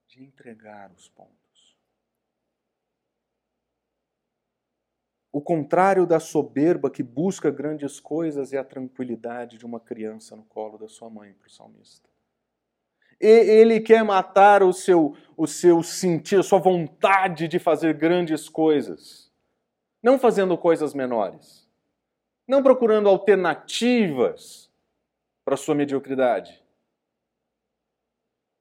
de 0.06 0.22
entregar 0.22 0.92
os 0.92 1.08
pontos. 1.08 1.80
O 5.32 5.42
contrário 5.42 6.06
da 6.06 6.20
soberba 6.20 6.92
que 6.92 7.04
busca 7.04 7.50
grandes 7.50 8.02
coisas 8.02 8.52
é 8.52 8.58
a 8.58 8.66
tranquilidade 8.66 9.58
de 9.58 9.66
uma 9.66 9.80
criança 9.80 10.36
no 10.36 10.44
colo 10.44 10.78
da 10.78 10.90
sua 10.90 11.10
mãe 11.10 11.34
para 11.34 11.48
o 11.48 11.52
salmista. 11.52 12.10
Ele 13.19 13.82
quer 13.82 14.03
matar 14.03 14.63
o 14.63 14.71
seu, 14.71 15.15
o 15.36 15.45
seu 15.45 15.84
sentir, 15.84 16.39
a 16.39 16.43
sua 16.43 16.60
vontade 16.60 17.47
de 17.47 17.60
fazer 17.60 17.93
grandes 17.93 18.47
coisas. 18.47 19.29
Não 20.01 20.17
fazendo 20.17 20.58
coisas 20.58 20.93
menores. 20.93 21.69
Não 22.47 22.63
procurando 22.63 23.10
alternativas 23.10 24.71
para 25.43 25.55
a 25.55 25.58
sua 25.58 25.75
mediocridade. 25.75 26.63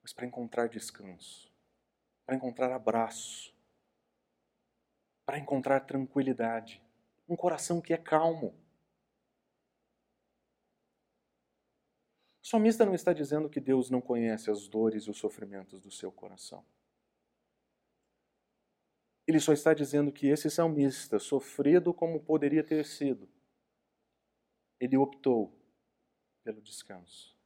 Mas 0.02 0.12
para 0.12 0.26
encontrar 0.26 0.68
descanso. 0.68 1.48
Para 2.26 2.34
encontrar 2.34 2.72
abraço. 2.72 3.54
Para 5.24 5.38
encontrar 5.38 5.80
tranquilidade. 5.80 6.82
Um 7.28 7.36
coração 7.36 7.80
que 7.80 7.92
é 7.92 7.96
calmo. 7.96 8.54
O 12.48 12.50
salmista 12.50 12.86
não 12.86 12.94
está 12.94 13.12
dizendo 13.12 13.46
que 13.46 13.60
Deus 13.60 13.90
não 13.90 14.00
conhece 14.00 14.50
as 14.50 14.66
dores 14.66 15.04
e 15.04 15.10
os 15.10 15.18
sofrimentos 15.18 15.82
do 15.82 15.90
seu 15.90 16.10
coração. 16.10 16.64
Ele 19.26 19.38
só 19.38 19.52
está 19.52 19.74
dizendo 19.74 20.10
que 20.10 20.28
esse 20.28 20.50
salmista, 20.50 21.18
sofrido 21.18 21.92
como 21.92 22.24
poderia 22.24 22.64
ter 22.64 22.86
sido, 22.86 23.28
ele 24.80 24.96
optou 24.96 25.52
pelo 26.42 26.62
descanso, 26.62 27.38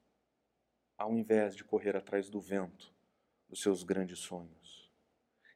ao 0.97 1.13
invés 1.19 1.57
de 1.57 1.65
correr 1.65 1.97
atrás 1.97 2.31
do 2.31 2.41
vento 2.41 2.95
dos 3.49 3.61
seus 3.61 3.83
grandes 3.83 4.21
sonhos. 4.21 4.89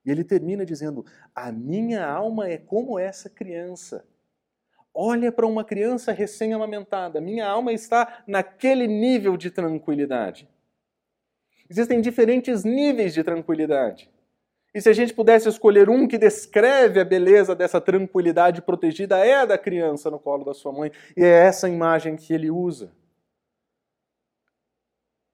E 0.05 0.11
ele 0.11 0.25
termina 0.25 0.67
dizendo: 0.67 1.05
A 1.33 1.53
minha 1.53 2.05
alma 2.05 2.49
é 2.49 2.59
como 2.59 2.99
essa 2.99 3.31
criança 3.31 4.05
olha 4.97 5.31
para 5.31 5.47
uma 5.47 5.63
criança 5.63 6.11
recém-amamentada. 6.11 7.21
Minha 7.21 7.47
alma 7.47 7.73
está 7.73 8.25
naquele 8.27 8.87
nível 8.87 9.37
de 9.37 9.51
tranquilidade. 9.51 10.49
Existem 11.69 12.01
diferentes 12.01 12.65
níveis 12.65 13.13
de 13.13 13.23
tranquilidade. 13.23 14.11
E 14.75 14.81
se 14.81 14.89
a 14.89 14.93
gente 14.93 15.13
pudesse 15.13 15.49
escolher 15.49 15.89
um 15.89 16.07
que 16.09 16.19
descreve 16.19 17.01
a 17.01 17.05
beleza 17.05 17.55
dessa 17.55 17.81
tranquilidade 17.81 18.63
protegida, 18.63 19.25
é 19.25 19.35
a 19.35 19.45
da 19.45 19.59
criança 19.59 20.11
no 20.11 20.19
colo 20.19 20.45
da 20.45 20.55
sua 20.55 20.73
mãe. 20.73 20.91
E 21.17 21.23
é 21.23 21.47
essa 21.47 21.69
imagem 21.69 22.17
que 22.17 22.33
ele 22.33 22.51
usa. 22.51 22.95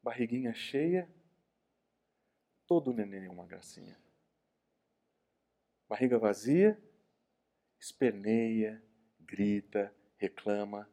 Barriguinha 0.03 0.53
cheia, 0.53 1.09
todo 2.67 2.93
neném 2.93 3.27
é 3.27 3.31
uma 3.31 3.47
gracinha. 3.47 3.97
Barriga 5.89 6.19
vazia, 6.19 6.81
esperneia, 7.79 8.83
grita, 9.33 9.95
reclama. 10.19 10.87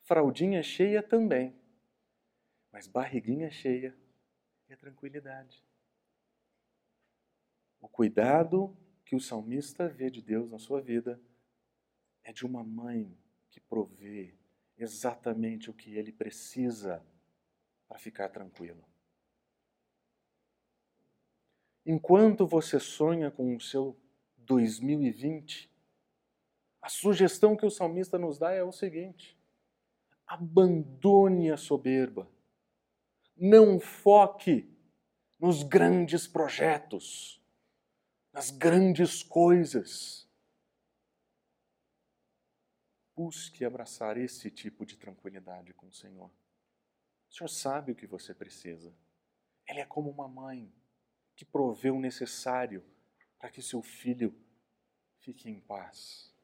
Fraldinha 0.00 0.62
cheia 0.62 1.02
também. 1.02 1.54
Mas 2.72 2.86
barriguinha 2.86 3.50
cheia 3.50 3.94
é 4.66 4.74
tranquilidade. 4.74 5.62
O 7.78 7.86
cuidado 7.86 8.74
que 9.04 9.14
o 9.14 9.20
salmista 9.20 9.86
vê 9.88 10.10
de 10.10 10.22
Deus 10.22 10.50
na 10.50 10.58
sua 10.58 10.80
vida 10.80 11.20
é 12.24 12.32
de 12.32 12.46
uma 12.46 12.64
mãe 12.64 13.14
que 13.50 13.60
provê 13.60 14.34
exatamente 14.78 15.68
o 15.70 15.74
que 15.74 15.94
ele 15.94 16.12
precisa 16.12 17.04
para 17.86 17.98
ficar 17.98 18.30
tranquilo. 18.30 18.84
Enquanto 21.84 22.46
você 22.46 22.80
sonha 22.80 23.30
com 23.30 23.54
o 23.54 23.60
seu 23.60 23.96
2020, 24.38 25.75
a 26.86 26.88
sugestão 26.88 27.56
que 27.56 27.66
o 27.66 27.70
salmista 27.70 28.16
nos 28.16 28.38
dá 28.38 28.52
é 28.52 28.62
o 28.62 28.70
seguinte: 28.70 29.36
abandone 30.24 31.50
a 31.50 31.56
soberba. 31.56 32.30
Não 33.36 33.80
foque 33.80 34.72
nos 35.40 35.64
grandes 35.64 36.28
projetos, 36.28 37.42
nas 38.32 38.52
grandes 38.52 39.20
coisas. 39.20 40.30
Busque 43.16 43.64
abraçar 43.64 44.16
esse 44.16 44.48
tipo 44.48 44.86
de 44.86 44.96
tranquilidade 44.96 45.74
com 45.74 45.88
o 45.88 45.92
Senhor. 45.92 46.30
O 47.28 47.34
Senhor 47.34 47.48
sabe 47.48 47.90
o 47.90 47.96
que 47.96 48.06
você 48.06 48.32
precisa. 48.32 48.94
Ele 49.66 49.80
é 49.80 49.84
como 49.84 50.08
uma 50.08 50.28
mãe 50.28 50.72
que 51.34 51.44
provê 51.44 51.90
o 51.90 51.98
necessário 51.98 52.84
para 53.40 53.50
que 53.50 53.60
seu 53.60 53.82
filho 53.82 54.32
fique 55.18 55.50
em 55.50 55.58
paz. 55.58 56.35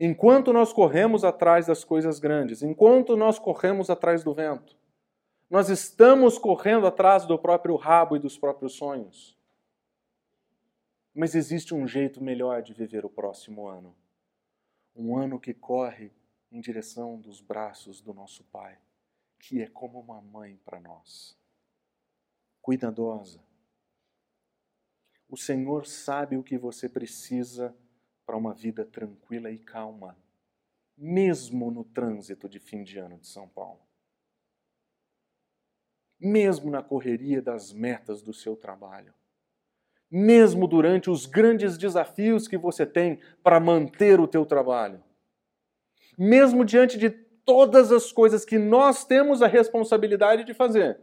Enquanto 0.00 0.52
nós 0.52 0.72
corremos 0.72 1.24
atrás 1.24 1.66
das 1.66 1.84
coisas 1.84 2.18
grandes, 2.18 2.62
enquanto 2.62 3.16
nós 3.16 3.38
corremos 3.38 3.90
atrás 3.90 4.24
do 4.24 4.34
vento, 4.34 4.76
nós 5.48 5.68
estamos 5.68 6.38
correndo 6.38 6.86
atrás 6.86 7.26
do 7.26 7.38
próprio 7.38 7.76
rabo 7.76 8.16
e 8.16 8.18
dos 8.18 8.36
próprios 8.36 8.74
sonhos. 8.74 9.38
Mas 11.14 11.34
existe 11.34 11.74
um 11.74 11.86
jeito 11.86 12.22
melhor 12.22 12.60
de 12.62 12.72
viver 12.72 13.04
o 13.04 13.10
próximo 13.10 13.68
ano. 13.68 13.94
Um 14.96 15.16
ano 15.16 15.38
que 15.38 15.54
corre 15.54 16.12
em 16.50 16.60
direção 16.60 17.20
dos 17.20 17.40
braços 17.40 18.00
do 18.00 18.12
nosso 18.12 18.42
Pai, 18.44 18.78
que 19.38 19.62
é 19.62 19.68
como 19.68 20.00
uma 20.00 20.20
mãe 20.20 20.58
para 20.64 20.80
nós. 20.80 21.36
Cuidadosa. 22.60 23.40
O 25.28 25.36
Senhor 25.36 25.86
sabe 25.86 26.36
o 26.36 26.42
que 26.42 26.58
você 26.58 26.88
precisa 26.88 27.76
para 28.26 28.36
uma 28.36 28.54
vida 28.54 28.84
tranquila 28.84 29.50
e 29.50 29.58
calma, 29.58 30.16
mesmo 30.96 31.70
no 31.70 31.84
trânsito 31.84 32.48
de 32.48 32.58
fim 32.58 32.82
de 32.82 32.98
ano 32.98 33.18
de 33.18 33.26
São 33.26 33.48
Paulo. 33.48 33.80
Mesmo 36.18 36.70
na 36.70 36.82
correria 36.82 37.42
das 37.42 37.72
metas 37.72 38.22
do 38.22 38.32
seu 38.32 38.56
trabalho. 38.56 39.12
Mesmo 40.10 40.66
durante 40.66 41.10
os 41.10 41.26
grandes 41.26 41.76
desafios 41.76 42.46
que 42.46 42.56
você 42.56 42.86
tem 42.86 43.20
para 43.42 43.58
manter 43.60 44.20
o 44.20 44.28
teu 44.28 44.46
trabalho. 44.46 45.02
Mesmo 46.16 46.64
diante 46.64 46.96
de 46.96 47.10
todas 47.10 47.92
as 47.92 48.12
coisas 48.12 48.44
que 48.44 48.58
nós 48.58 49.04
temos 49.04 49.42
a 49.42 49.46
responsabilidade 49.46 50.44
de 50.44 50.54
fazer. 50.54 51.00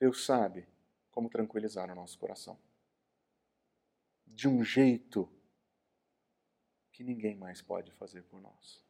Deus 0.00 0.24
sabe 0.24 0.66
como 1.10 1.28
tranquilizar 1.28 1.90
o 1.90 1.94
nosso 1.94 2.16
coração. 2.18 2.56
De 4.26 4.48
um 4.48 4.62
jeito 4.62 5.28
que 6.98 7.04
ninguém 7.04 7.36
mais 7.36 7.62
pode 7.62 7.92
fazer 7.92 8.24
por 8.24 8.42
nós. 8.42 8.84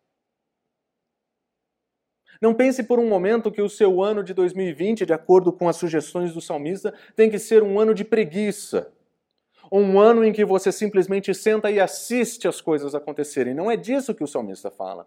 Não 2.41 2.55
pense 2.55 2.83
por 2.83 2.99
um 2.99 3.07
momento 3.07 3.53
que 3.53 3.61
o 3.61 3.69
seu 3.69 4.03
ano 4.03 4.25
de 4.25 4.33
2020, 4.33 5.05
de 5.05 5.13
acordo 5.13 5.53
com 5.53 5.69
as 5.69 5.77
sugestões 5.77 6.33
do 6.33 6.41
salmista, 6.41 6.95
tem 7.15 7.29
que 7.29 7.39
ser 7.39 7.63
um 7.63 7.79
ano 7.79 7.93
de 7.93 8.07
preguiça. 8.07 8.91
Um 9.71 10.01
ano 10.01 10.25
em 10.25 10.33
que 10.33 10.43
você 10.43 10.73
simplesmente 10.73 11.35
senta 11.35 11.71
e 11.71 11.79
assiste 11.79 12.49
as 12.49 12.63
coisas 12.63 12.95
acontecerem. 12.95 13.53
Não 13.53 13.71
é 13.71 13.77
disso 13.77 14.15
que 14.15 14.25
o 14.25 14.29
salmista 14.29 14.71
fala. 14.71 15.07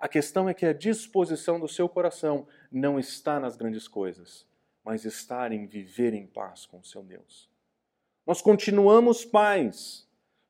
A 0.00 0.08
questão 0.08 0.48
é 0.48 0.54
que 0.54 0.64
a 0.64 0.72
disposição 0.72 1.60
do 1.60 1.68
seu 1.68 1.86
coração 1.86 2.48
não 2.72 2.98
está 2.98 3.38
nas 3.38 3.56
grandes 3.56 3.86
coisas, 3.86 4.46
mas 4.82 5.04
está 5.04 5.52
em 5.52 5.66
viver 5.66 6.14
em 6.14 6.26
paz 6.26 6.64
com 6.64 6.78
o 6.78 6.84
seu 6.84 7.02
Deus. 7.02 7.50
Nós 8.26 8.40
continuamos 8.40 9.22
pais, 9.22 10.05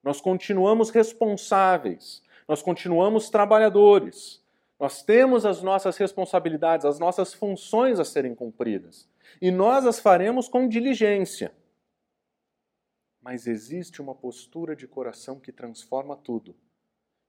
nós 0.07 0.21
continuamos 0.21 0.91
responsáveis, 0.91 2.23
nós 2.47 2.63
continuamos 2.63 3.29
trabalhadores, 3.29 4.41
nós 4.79 5.03
temos 5.03 5.45
as 5.45 5.65
nossas 5.65 5.97
responsabilidades, 5.97 6.87
as 6.87 7.01
nossas 7.01 7.35
funções 7.35 7.99
a 7.99 8.05
serem 8.05 8.33
cumpridas. 8.33 9.09
E 9.43 9.51
nós 9.51 9.85
as 9.85 9.99
faremos 9.99 10.47
com 10.47 10.69
diligência. 10.69 11.53
Mas 13.21 13.49
existe 13.49 14.01
uma 14.01 14.15
postura 14.15 14.77
de 14.77 14.87
coração 14.87 15.41
que 15.41 15.51
transforma 15.51 16.17
tudo, 16.17 16.55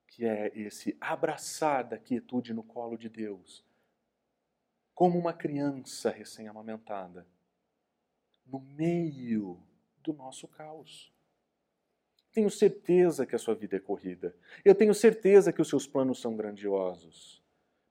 que 0.09 0.23
é 0.23 0.51
esse 0.53 0.95
abraçar 1.01 1.83
da 1.83 1.97
quietude 1.97 2.53
no 2.53 2.61
colo 2.61 2.95
de 2.95 3.09
Deus, 3.09 3.65
como 4.93 5.17
uma 5.17 5.33
criança 5.33 6.11
recém-amamentada, 6.11 7.25
no 8.45 8.59
meio 8.59 9.59
do 10.03 10.13
nosso 10.13 10.47
caos. 10.47 11.16
Tenho 12.37 12.51
certeza 12.51 13.25
que 13.25 13.35
a 13.35 13.39
sua 13.39 13.55
vida 13.55 13.77
é 13.77 13.79
corrida. 13.79 14.37
Eu 14.63 14.75
tenho 14.75 14.93
certeza 14.93 15.51
que 15.51 15.59
os 15.59 15.67
seus 15.67 15.87
planos 15.87 16.21
são 16.21 16.37
grandiosos. 16.37 17.43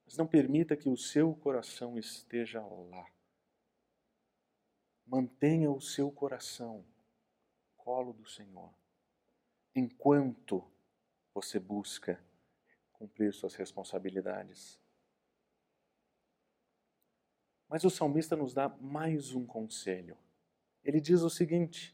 Mas 0.05 0.15
não 0.15 0.25
permita 0.25 0.77
que 0.77 0.87
o 0.87 0.95
seu 0.95 1.35
coração 1.35 1.99
esteja 1.99 2.61
lá. 2.61 3.05
Mantenha 5.05 5.69
o 5.69 5.81
seu 5.81 6.09
coração 6.09 6.85
colo 7.75 8.13
do 8.13 8.25
Senhor, 8.25 8.73
enquanto 9.75 10.63
você 11.33 11.59
busca 11.59 12.17
cumprir 12.93 13.33
suas 13.33 13.53
responsabilidades. 13.53 14.79
Mas 17.67 17.83
o 17.83 17.89
salmista 17.89 18.33
nos 18.33 18.53
dá 18.53 18.69
mais 18.69 19.33
um 19.33 19.45
conselho. 19.45 20.17
ele 20.85 21.01
diz 21.01 21.21
o 21.21 21.29
seguinte: 21.29 21.93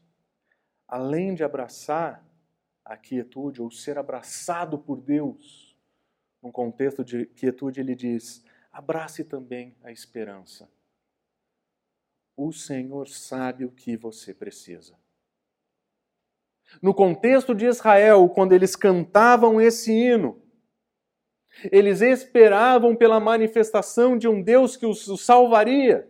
além 0.86 1.34
de 1.34 1.42
abraçar 1.42 2.24
a 2.84 2.96
quietude 2.96 3.62
ou 3.62 3.70
ser 3.70 3.96
abraçado 3.96 4.78
por 4.78 5.00
Deus, 5.00 5.74
num 6.42 6.52
contexto 6.52 7.02
de 7.02 7.26
quietude, 7.26 7.80
ele 7.80 7.94
diz: 7.94 8.44
abrace 8.70 9.24
também 9.24 9.74
a 9.82 9.90
esperança. 9.90 10.68
O 12.36 12.52
Senhor 12.52 13.08
sabe 13.08 13.64
o 13.64 13.70
que 13.70 13.96
você 13.96 14.34
precisa. 14.34 14.94
No 16.82 16.92
contexto 16.92 17.54
de 17.54 17.66
Israel, 17.66 18.28
quando 18.28 18.52
eles 18.52 18.74
cantavam 18.74 19.60
esse 19.60 19.92
hino, 19.92 20.42
eles 21.70 22.00
esperavam 22.00 22.96
pela 22.96 23.20
manifestação 23.20 24.18
de 24.18 24.26
um 24.26 24.42
Deus 24.42 24.76
que 24.76 24.84
os 24.84 25.04
salvaria, 25.22 26.08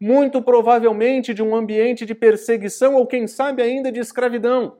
muito 0.00 0.42
provavelmente 0.42 1.32
de 1.32 1.42
um 1.42 1.54
ambiente 1.54 2.04
de 2.04 2.14
perseguição 2.14 2.96
ou, 2.96 3.06
quem 3.06 3.26
sabe, 3.28 3.62
ainda 3.62 3.92
de 3.92 4.00
escravidão. 4.00 4.79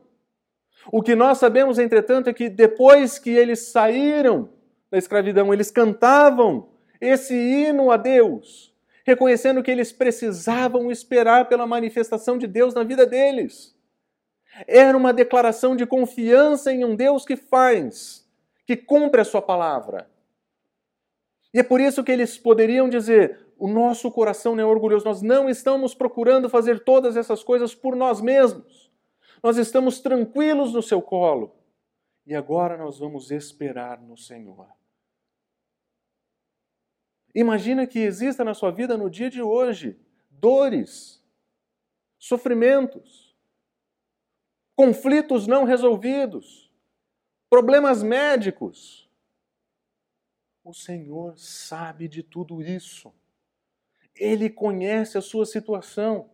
O 0.86 1.02
que 1.02 1.14
nós 1.14 1.38
sabemos, 1.38 1.78
entretanto, 1.78 2.30
é 2.30 2.32
que 2.32 2.48
depois 2.48 3.18
que 3.18 3.30
eles 3.30 3.70
saíram 3.70 4.48
da 4.90 4.98
escravidão, 4.98 5.52
eles 5.52 5.70
cantavam 5.70 6.68
esse 7.00 7.34
hino 7.34 7.90
a 7.90 7.96
Deus, 7.96 8.74
reconhecendo 9.04 9.62
que 9.62 9.70
eles 9.70 9.92
precisavam 9.92 10.90
esperar 10.90 11.48
pela 11.48 11.66
manifestação 11.66 12.38
de 12.38 12.46
Deus 12.46 12.74
na 12.74 12.82
vida 12.82 13.06
deles. 13.06 13.74
Era 14.66 14.96
uma 14.96 15.12
declaração 15.12 15.76
de 15.76 15.86
confiança 15.86 16.72
em 16.72 16.84
um 16.84 16.96
Deus 16.96 17.24
que 17.24 17.36
faz, 17.36 18.26
que 18.66 18.76
cumpre 18.76 19.20
a 19.20 19.24
sua 19.24 19.40
palavra. 19.40 20.08
E 21.52 21.58
é 21.58 21.62
por 21.62 21.80
isso 21.80 22.02
que 22.04 22.12
eles 22.12 22.36
poderiam 22.36 22.88
dizer: 22.88 23.38
o 23.58 23.68
nosso 23.68 24.10
coração 24.10 24.54
não 24.54 24.62
é 24.62 24.66
orgulhoso, 24.66 25.04
nós 25.04 25.22
não 25.22 25.48
estamos 25.48 25.94
procurando 25.94 26.48
fazer 26.48 26.82
todas 26.84 27.16
essas 27.16 27.42
coisas 27.42 27.74
por 27.74 27.94
nós 27.94 28.20
mesmos. 28.20 28.89
Nós 29.42 29.56
estamos 29.56 30.00
tranquilos 30.00 30.72
no 30.72 30.82
seu 30.82 31.00
colo. 31.00 31.56
E 32.26 32.34
agora 32.34 32.76
nós 32.76 32.98
vamos 32.98 33.30
esperar 33.30 34.00
no 34.00 34.16
Senhor. 34.16 34.68
Imagina 37.34 37.86
que 37.86 37.98
exista 37.98 38.44
na 38.44 38.54
sua 38.54 38.70
vida 38.70 38.96
no 38.96 39.08
dia 39.08 39.30
de 39.30 39.40
hoje 39.40 39.98
dores, 40.30 41.22
sofrimentos, 42.18 43.36
conflitos 44.74 45.46
não 45.46 45.64
resolvidos, 45.64 46.72
problemas 47.48 48.02
médicos. 48.02 49.08
O 50.64 50.72
Senhor 50.72 51.38
sabe 51.38 52.08
de 52.08 52.22
tudo 52.22 52.62
isso. 52.62 53.12
Ele 54.14 54.50
conhece 54.50 55.16
a 55.16 55.22
sua 55.22 55.46
situação. 55.46 56.30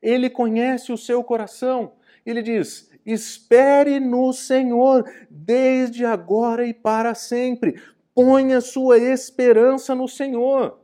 Ele 0.00 0.28
conhece 0.28 0.92
o 0.92 0.98
seu 0.98 1.24
coração. 1.24 1.96
Ele 2.24 2.42
diz: 2.42 2.90
espere 3.04 4.00
no 4.00 4.32
Senhor, 4.32 5.04
desde 5.30 6.04
agora 6.04 6.66
e 6.66 6.72
para 6.72 7.14
sempre. 7.14 7.82
Ponha 8.14 8.60
sua 8.60 8.98
esperança 8.98 9.94
no 9.94 10.08
Senhor. 10.08 10.78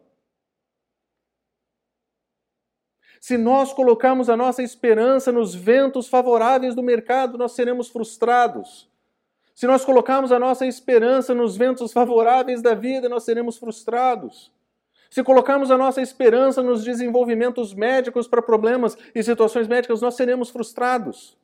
Se 3.20 3.37
nós 3.37 3.72
colocarmos 3.72 4.31
a 4.31 4.37
nossa 4.37 4.62
esperança 4.62 5.31
nos 5.31 5.55
ventos 5.55 6.09
favoráveis 6.09 6.74
do 6.74 6.83
mercado, 6.83 7.37
nós 7.37 7.53
seremos 7.53 7.88
frustrados. 7.88 8.88
Se 9.55 9.66
nós 9.66 9.85
colocarmos 9.85 10.33
a 10.33 10.38
nossa 10.38 10.66
esperança 10.66 11.35
nos 11.35 11.55
ventos 11.55 11.92
favoráveis 11.92 12.62
da 12.62 12.74
vida, 12.74 13.11
nós 13.11 13.24
seremos 13.24 13.59
frustrados. 13.59 14.50
Se 15.11 15.25
colocarmos 15.25 15.70
a 15.70 15.77
nossa 15.77 16.01
esperança 16.01 16.62
nos 16.62 16.85
desenvolvimentos 16.85 17.75
médicos 17.75 18.29
para 18.29 18.40
problemas 18.40 18.96
e 19.14 19.23
situações 19.23 19.66
médicas, 19.66 20.01
nós 20.01 20.14
seremos 20.14 20.51
frustrados. 20.51 21.37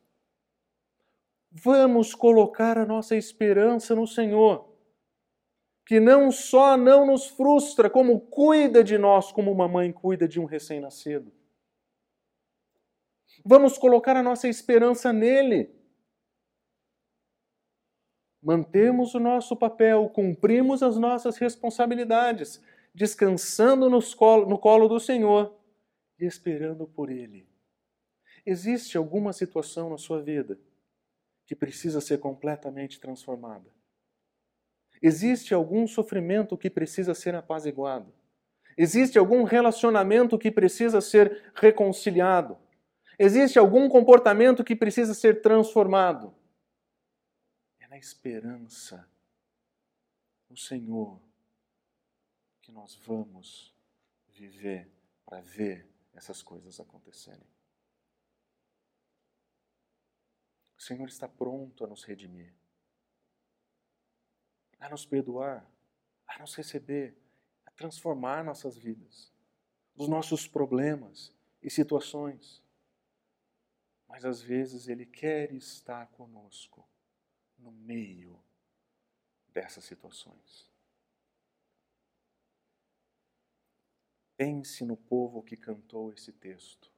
Vamos 1.51 2.15
colocar 2.15 2.77
a 2.77 2.85
nossa 2.85 3.15
esperança 3.15 3.93
no 3.93 4.07
Senhor 4.07 4.67
que 5.87 6.01
não 6.01 6.29
só 6.31 6.75
não 6.75 7.05
nos 7.05 7.27
frustra, 7.27 7.89
como 7.89 8.19
cuida 8.19 8.83
de 8.83 8.97
nós 8.97 9.31
como 9.31 9.49
uma 9.49 9.69
mãe 9.69 9.89
cuida 9.89 10.27
de 10.27 10.37
um 10.37 10.43
recém-nascido. 10.43 11.31
Vamos 13.45 13.77
colocar 13.77 14.17
a 14.17 14.21
nossa 14.21 14.49
esperança 14.49 15.13
nele. 15.13 15.73
Mantemos 18.43 19.15
o 19.15 19.19
nosso 19.19 19.55
papel, 19.55 20.09
cumprimos 20.09 20.83
as 20.83 20.97
nossas 20.97 21.37
responsabilidades, 21.37 22.61
descansando 22.97 23.87
colo, 24.15 24.49
no 24.49 24.57
colo 24.57 24.87
do 24.87 24.99
Senhor 24.99 25.55
e 26.19 26.25
esperando 26.25 26.87
por 26.87 27.11
Ele. 27.11 27.47
Existe 28.43 28.97
alguma 28.97 29.31
situação 29.33 29.87
na 29.91 29.99
sua 29.99 30.19
vida 30.19 30.59
que 31.45 31.55
precisa 31.55 32.01
ser 32.01 32.19
completamente 32.19 32.99
transformada? 32.99 33.71
Existe 34.99 35.53
algum 35.53 35.85
sofrimento 35.85 36.57
que 36.57 36.71
precisa 36.71 37.13
ser 37.13 37.35
apaziguado? 37.35 38.11
Existe 38.75 39.19
algum 39.19 39.43
relacionamento 39.43 40.35
que 40.39 40.49
precisa 40.49 40.99
ser 40.99 41.51
reconciliado? 41.53 42.57
Existe 43.19 43.59
algum 43.59 43.87
comportamento 43.87 44.63
que 44.63 44.75
precisa 44.75 45.13
ser 45.13 45.43
transformado? 45.43 46.33
É 47.79 47.87
na 47.87 47.97
esperança 47.99 49.07
no 50.49 50.57
Senhor 50.57 51.27
que 52.67 52.71
nós 52.73 52.95
vamos 52.95 53.73
viver 54.27 54.91
para 55.25 55.39
ver 55.39 55.89
essas 56.13 56.43
coisas 56.43 56.81
acontecerem. 56.81 57.47
O 60.77 60.81
Senhor 60.81 61.07
está 61.07 61.29
pronto 61.29 61.85
a 61.85 61.87
nos 61.87 62.03
redimir 62.03 62.53
a 64.79 64.89
nos 64.89 65.05
perdoar, 65.05 65.65
a 66.27 66.39
nos 66.39 66.53
receber, 66.55 67.17
a 67.65 67.71
transformar 67.71 68.43
nossas 68.43 68.77
vidas, 68.77 69.33
dos 69.95 70.07
nossos 70.07 70.47
problemas 70.47 71.33
e 71.61 71.69
situações. 71.69 72.63
Mas 74.07 74.23
às 74.23 74.41
vezes 74.41 74.87
Ele 74.87 75.05
quer 75.05 75.51
estar 75.53 76.07
conosco 76.09 76.87
no 77.57 77.71
meio 77.71 78.39
dessas 79.47 79.83
situações. 79.83 80.69
Pense 84.37 84.85
no 84.85 84.95
povo 84.95 85.43
que 85.43 85.57
cantou 85.57 86.13
esse 86.13 86.31
texto, 86.31 86.89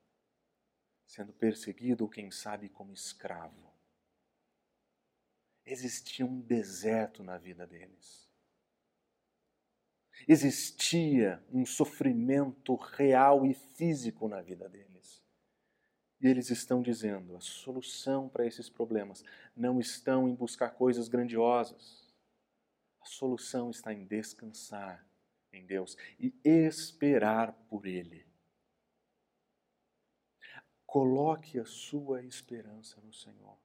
sendo 1.06 1.34
perseguido 1.34 2.04
ou 2.04 2.10
quem 2.10 2.30
sabe 2.30 2.70
como 2.70 2.94
escravo 2.94 3.70
existia 5.72 6.26
um 6.26 6.42
deserto 6.42 7.24
na 7.24 7.38
vida 7.38 7.66
deles. 7.66 8.28
Existia 10.28 11.44
um 11.52 11.66
sofrimento 11.66 12.76
real 12.76 13.46
e 13.46 13.54
físico 13.54 14.28
na 14.28 14.42
vida 14.42 14.68
deles. 14.68 15.24
E 16.20 16.28
eles 16.28 16.50
estão 16.50 16.82
dizendo: 16.82 17.36
a 17.38 17.40
solução 17.40 18.28
para 18.28 18.46
esses 18.46 18.70
problemas 18.70 19.24
não 19.56 19.80
estão 19.80 20.28
em 20.28 20.36
buscar 20.36 20.72
coisas 20.72 21.08
grandiosas. 21.08 22.14
A 23.02 23.06
solução 23.06 23.72
está 23.72 23.94
em 23.94 24.06
descansar 24.06 25.08
em 25.52 25.66
Deus 25.66 25.98
e 26.20 26.34
esperar 26.44 27.54
por 27.68 27.86
Ele. 27.86 28.28
Coloque 30.86 31.60
a 31.60 31.66
sua 31.66 32.24
esperança 32.24 33.00
no 33.02 33.14
Senhor 33.14 33.58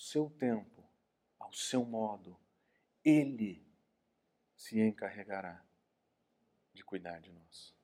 seu 0.00 0.30
tempo, 0.30 0.82
ao 1.38 1.52
seu 1.52 1.84
modo, 1.84 2.40
Ele 3.04 3.62
se 4.56 4.80
encarregará 4.80 5.62
de 6.72 6.82
cuidar 6.82 7.20
de 7.20 7.30
nós. 7.30 7.74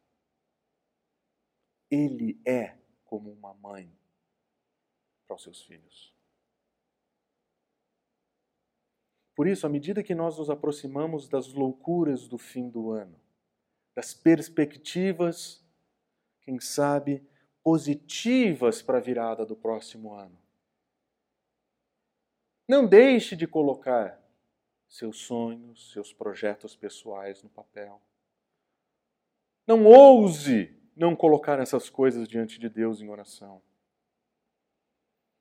Ele 1.91 2.41
é 2.45 2.79
como 3.05 3.31
uma 3.31 3.53
mãe 3.53 3.95
para 5.27 5.37
os 5.37 5.43
seus 5.43 5.63
filhos. 5.63 6.16
Por 9.37 9.47
isso, 9.47 9.67
à 9.67 9.69
medida 9.69 10.03
que 10.03 10.15
nós 10.15 10.39
nos 10.39 10.49
aproximamos 10.49 11.29
das 11.29 11.53
loucuras 11.53 12.27
do 12.27 12.39
fim 12.39 12.71
do 12.71 12.91
ano, 12.91 13.21
das 13.95 14.15
perspectivas, 14.15 15.63
quem 16.41 16.59
sabe, 16.59 17.23
positivas 17.63 18.81
para 18.81 18.97
a 18.97 19.01
virada 19.01 19.45
do 19.45 19.55
próximo 19.55 20.15
ano, 20.15 20.39
não 22.67 22.87
deixe 22.87 23.37
de 23.37 23.47
colocar 23.47 24.19
seus 24.89 25.19
sonhos, 25.19 25.93
seus 25.93 26.15
projetos 26.15 26.75
pessoais 26.75 27.43
no 27.43 27.51
papel. 27.51 28.01
Não 29.67 29.85
ouse 29.85 30.75
não 30.97 31.15
colocar 31.15 31.59
essas 31.59 31.91
coisas 31.91 32.27
diante 32.27 32.59
de 32.59 32.71
Deus 32.71 33.03
em 33.03 33.11
oração. 33.11 33.61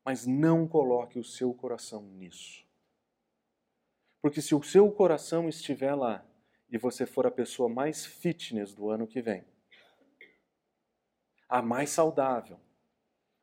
Mas 0.04 0.26
não 0.26 0.68
coloque 0.68 1.18
o 1.18 1.24
seu 1.24 1.54
coração 1.54 2.02
nisso. 2.02 2.65
Porque 4.26 4.42
se 4.42 4.56
o 4.56 4.64
seu 4.64 4.92
coração 4.92 5.48
estiver 5.48 5.94
lá 5.94 6.26
e 6.68 6.80
você 6.80 7.06
for 7.06 7.28
a 7.28 7.32
pessoa 7.32 7.70
mais 7.70 8.08
fitness 8.08 8.74
do 8.74 8.90
ano 8.90 9.06
que 9.06 9.22
vem, 9.22 9.46
a 11.48 11.62
mais 11.62 11.92
saudável, 11.92 12.60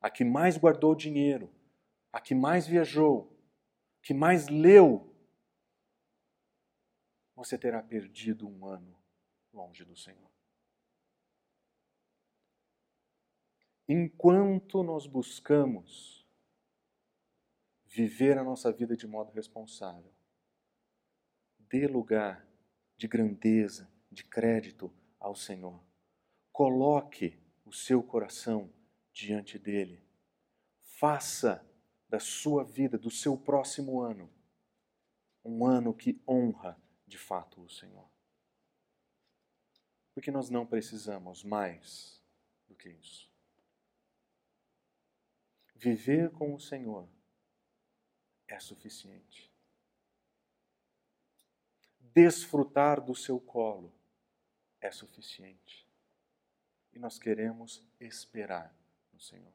a 0.00 0.10
que 0.10 0.24
mais 0.24 0.56
guardou 0.56 0.92
dinheiro, 0.96 1.48
a 2.12 2.20
que 2.20 2.34
mais 2.34 2.66
viajou, 2.66 3.32
que 4.02 4.12
mais 4.12 4.48
leu, 4.48 5.14
você 7.36 7.56
terá 7.56 7.80
perdido 7.80 8.48
um 8.48 8.66
ano 8.66 8.98
longe 9.52 9.84
do 9.84 9.96
Senhor. 9.96 10.32
Enquanto 13.88 14.82
nós 14.82 15.06
buscamos 15.06 16.26
viver 17.86 18.36
a 18.36 18.42
nossa 18.42 18.72
vida 18.72 18.96
de 18.96 19.06
modo 19.06 19.30
responsável, 19.30 20.11
dê 21.72 21.86
lugar 21.86 22.46
de 22.98 23.08
grandeza, 23.08 23.90
de 24.10 24.22
crédito 24.22 24.92
ao 25.18 25.34
Senhor. 25.34 25.82
Coloque 26.52 27.40
o 27.64 27.72
seu 27.72 28.02
coração 28.02 28.70
diante 29.10 29.58
dele. 29.58 30.04
Faça 30.82 31.66
da 32.10 32.20
sua 32.20 32.62
vida, 32.62 32.98
do 32.98 33.10
seu 33.10 33.38
próximo 33.38 34.02
ano, 34.02 34.30
um 35.42 35.64
ano 35.64 35.94
que 35.94 36.22
honra 36.28 36.78
de 37.06 37.16
fato 37.16 37.62
o 37.62 37.70
Senhor. 37.70 38.06
Porque 40.14 40.30
nós 40.30 40.50
não 40.50 40.66
precisamos 40.66 41.42
mais 41.42 42.22
do 42.68 42.74
que 42.76 42.90
isso. 42.90 43.32
Viver 45.74 46.30
com 46.32 46.54
o 46.54 46.60
Senhor 46.60 47.08
é 48.46 48.60
suficiente. 48.60 49.51
Desfrutar 52.14 53.00
do 53.00 53.14
seu 53.14 53.40
colo 53.40 53.92
é 54.80 54.90
suficiente. 54.90 55.86
E 56.92 56.98
nós 56.98 57.18
queremos 57.18 57.82
esperar 57.98 58.74
no 59.12 59.20
Senhor. 59.20 59.52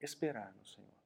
Esperar 0.00 0.54
no 0.54 0.66
Senhor. 0.66 0.96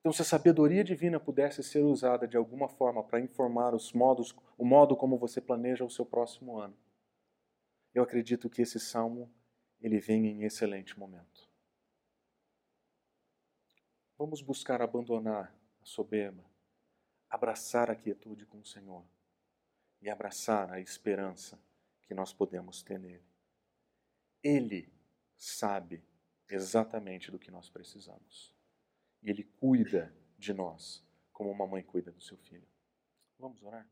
Então, 0.00 0.12
se 0.12 0.22
a 0.22 0.24
sabedoria 0.24 0.82
divina 0.82 1.20
pudesse 1.20 1.62
ser 1.62 1.80
usada 1.80 2.26
de 2.26 2.36
alguma 2.36 2.68
forma 2.68 3.04
para 3.04 3.20
informar 3.20 3.72
os 3.72 3.92
modos, 3.92 4.34
o 4.58 4.64
modo 4.64 4.96
como 4.96 5.16
você 5.16 5.40
planeja 5.40 5.84
o 5.84 5.90
seu 5.90 6.04
próximo 6.04 6.58
ano, 6.58 6.76
eu 7.94 8.02
acredito 8.02 8.50
que 8.50 8.62
esse 8.62 8.80
salmo 8.80 9.32
ele 9.80 10.00
vem 10.00 10.26
em 10.26 10.42
excelente 10.42 10.98
momento. 10.98 11.48
Vamos 14.18 14.42
buscar 14.42 14.82
abandonar 14.82 15.54
a 15.80 15.84
soberba, 15.84 16.44
abraçar 17.32 17.90
a 17.90 17.96
quietude 17.96 18.44
com 18.44 18.60
o 18.60 18.64
Senhor 18.64 19.02
e 20.02 20.10
abraçar 20.10 20.70
a 20.70 20.78
esperança 20.78 21.58
que 22.02 22.12
nós 22.12 22.30
podemos 22.30 22.82
ter 22.82 22.98
nele. 22.98 23.24
Ele 24.42 24.92
sabe 25.34 26.04
exatamente 26.46 27.30
do 27.30 27.38
que 27.38 27.50
nós 27.50 27.70
precisamos. 27.70 28.54
E 29.22 29.30
ele 29.30 29.44
cuida 29.44 30.14
de 30.38 30.52
nós 30.52 31.02
como 31.32 31.50
uma 31.50 31.66
mãe 31.66 31.82
cuida 31.82 32.12
do 32.12 32.20
seu 32.20 32.36
filho. 32.36 32.68
Vamos 33.38 33.62
orar? 33.62 33.88